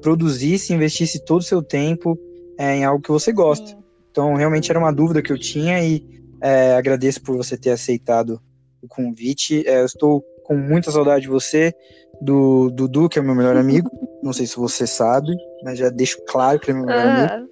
[0.00, 2.18] produzisse, investisse todo o seu tempo
[2.58, 3.66] é, em algo que você gosta.
[3.66, 3.76] Sim.
[4.10, 6.02] Então, realmente era uma dúvida que eu tinha e
[6.40, 8.40] é, agradeço por você ter aceitado
[8.80, 9.62] o convite.
[9.68, 11.74] É, eu estou com muita saudade de você,
[12.22, 13.90] do Dudu, que é meu melhor amigo.
[14.22, 17.34] Não sei se você sabe, mas já deixo claro que ele é meu melhor ah.
[17.34, 17.49] amigo.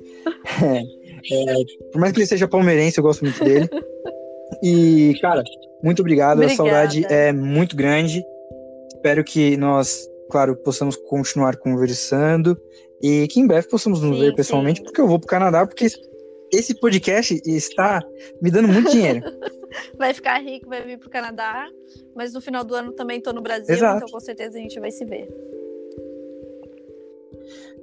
[0.63, 3.69] É, é, por mais que ele seja palmeirense, eu gosto muito dele.
[4.63, 5.43] E, cara,
[5.83, 6.39] muito obrigado.
[6.39, 6.53] Obrigada.
[6.53, 8.25] A saudade é muito grande.
[8.95, 12.61] Espero que nós claro, possamos continuar conversando
[13.03, 14.85] e que em breve possamos nos sim, ver pessoalmente, sim.
[14.85, 15.87] porque eu vou pro Canadá, porque
[16.53, 18.03] esse podcast está
[18.41, 19.21] me dando muito dinheiro.
[19.97, 21.69] vai ficar rico, vai vir pro Canadá,
[22.15, 23.99] mas no final do ano também tô no Brasil, Exato.
[23.99, 25.29] então com certeza a gente vai se ver.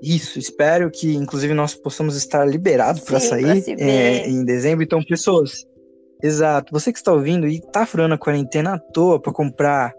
[0.01, 4.83] Isso, espero que inclusive nós possamos estar liberados para sair é, em dezembro.
[4.83, 5.65] Então, pessoas,
[6.21, 9.93] exato, você que está ouvindo e está furando a quarentena à toa para comprar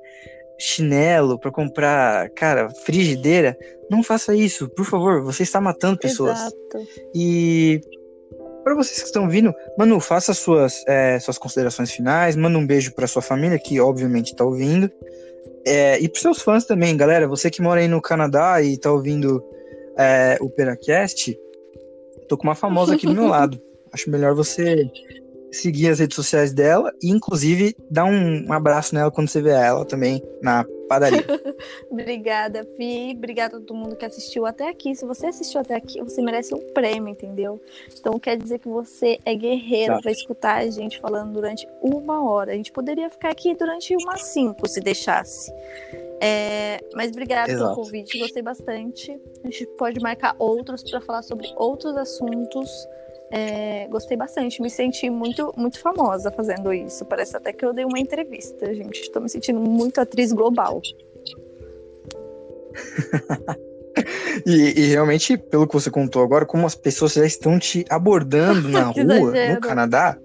[0.59, 3.57] chinelo, para comprar, cara, frigideira,
[3.91, 6.39] não faça isso, por favor, você está matando pessoas.
[6.39, 6.57] Exato.
[7.15, 7.81] E
[8.65, 12.93] para vocês que estão vindo, Manu, faça suas, é, suas considerações finais, manda um beijo
[12.95, 14.91] para sua família, que obviamente está ouvindo.
[15.65, 18.91] É, e para seus fãs também, galera, você que mora aí no Canadá e está
[18.91, 19.41] ouvindo
[19.97, 21.39] é, o Peracast,
[22.29, 23.61] tô com uma famosa aqui do meu lado.
[23.93, 24.91] Acho melhor você
[25.51, 29.85] seguir as redes sociais dela e, inclusive, dar um abraço nela quando você vê ela
[29.85, 31.25] também na padaria.
[31.91, 33.15] Obrigada, Fi.
[33.17, 34.95] Obrigada a todo mundo que assistiu até aqui.
[34.95, 37.61] Se você assistiu até aqui, você merece um prêmio, entendeu?
[37.99, 40.01] Então quer dizer que você é guerreiro tá.
[40.03, 42.53] para escutar a gente falando durante uma hora.
[42.53, 45.51] A gente poderia ficar aqui durante umas cinco, se deixasse.
[46.21, 49.21] É, mas obrigada pelo convite, gostei bastante.
[49.45, 52.71] A gente pode marcar outros para falar sobre outros assuntos.
[53.31, 57.05] É, gostei bastante, me senti muito, muito famosa fazendo isso.
[57.05, 59.01] Parece até que eu dei uma entrevista, gente.
[59.01, 60.81] Estou me sentindo muito atriz global.
[64.47, 68.69] e, e, realmente, pelo que você contou agora, como as pessoas já estão te abordando
[68.71, 70.17] na rua, no Canadá,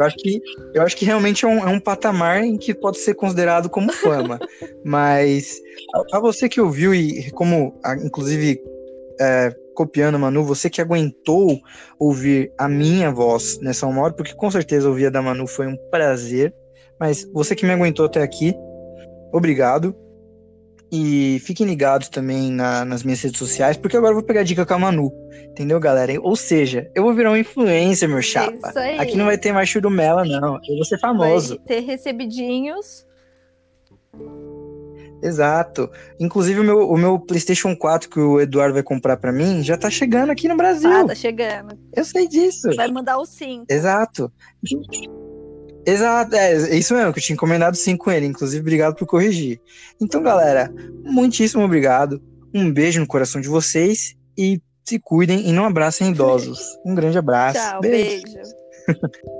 [0.00, 0.42] eu acho que,
[0.74, 3.92] eu acho que realmente é um, é um patamar em que pode ser considerado como
[3.92, 4.38] fama.
[4.84, 5.60] Mas
[5.94, 8.60] a, a, você que ouviu e como, a, inclusive,
[9.20, 11.60] é, copiando, Manu, você que aguentou
[11.98, 15.66] ouvir a minha voz nessa uma hora, porque com certeza ouvir a da Manu foi
[15.66, 16.54] um prazer.
[16.98, 18.54] Mas você que me aguentou até aqui,
[19.32, 19.94] obrigado.
[20.92, 24.66] E fiquem ligados também na, nas minhas redes sociais, porque agora eu vou pegar dica
[24.66, 25.12] com a Manu.
[25.50, 26.12] Entendeu, galera?
[26.20, 28.72] Ou seja, eu vou virar um influencer, meu chapa.
[28.98, 30.56] Aqui não vai ter mais churumela, não.
[30.68, 31.56] Eu vou ser famoso.
[31.56, 33.06] Vai ter recebidinhos.
[35.22, 35.90] Exato.
[36.18, 39.76] Inclusive, o meu, o meu PlayStation 4 que o Eduardo vai comprar para mim já
[39.76, 40.90] tá chegando aqui no Brasil.
[40.90, 41.78] Ah, tá chegando.
[41.94, 42.74] Eu sei disso.
[42.74, 43.66] Vai mandar o 5.
[43.68, 44.32] Exato.
[45.86, 48.26] Exato, é, isso mesmo, que eu tinha encomendado 5 com ele.
[48.26, 49.60] Inclusive, obrigado por corrigir.
[50.00, 50.72] Então, galera,
[51.04, 52.20] muitíssimo obrigado.
[52.54, 56.60] Um beijo no coração de vocês e se cuidem e não abracem idosos.
[56.84, 57.58] Um grande abraço.
[57.58, 58.24] Tchau, beijo.
[58.24, 58.50] beijo.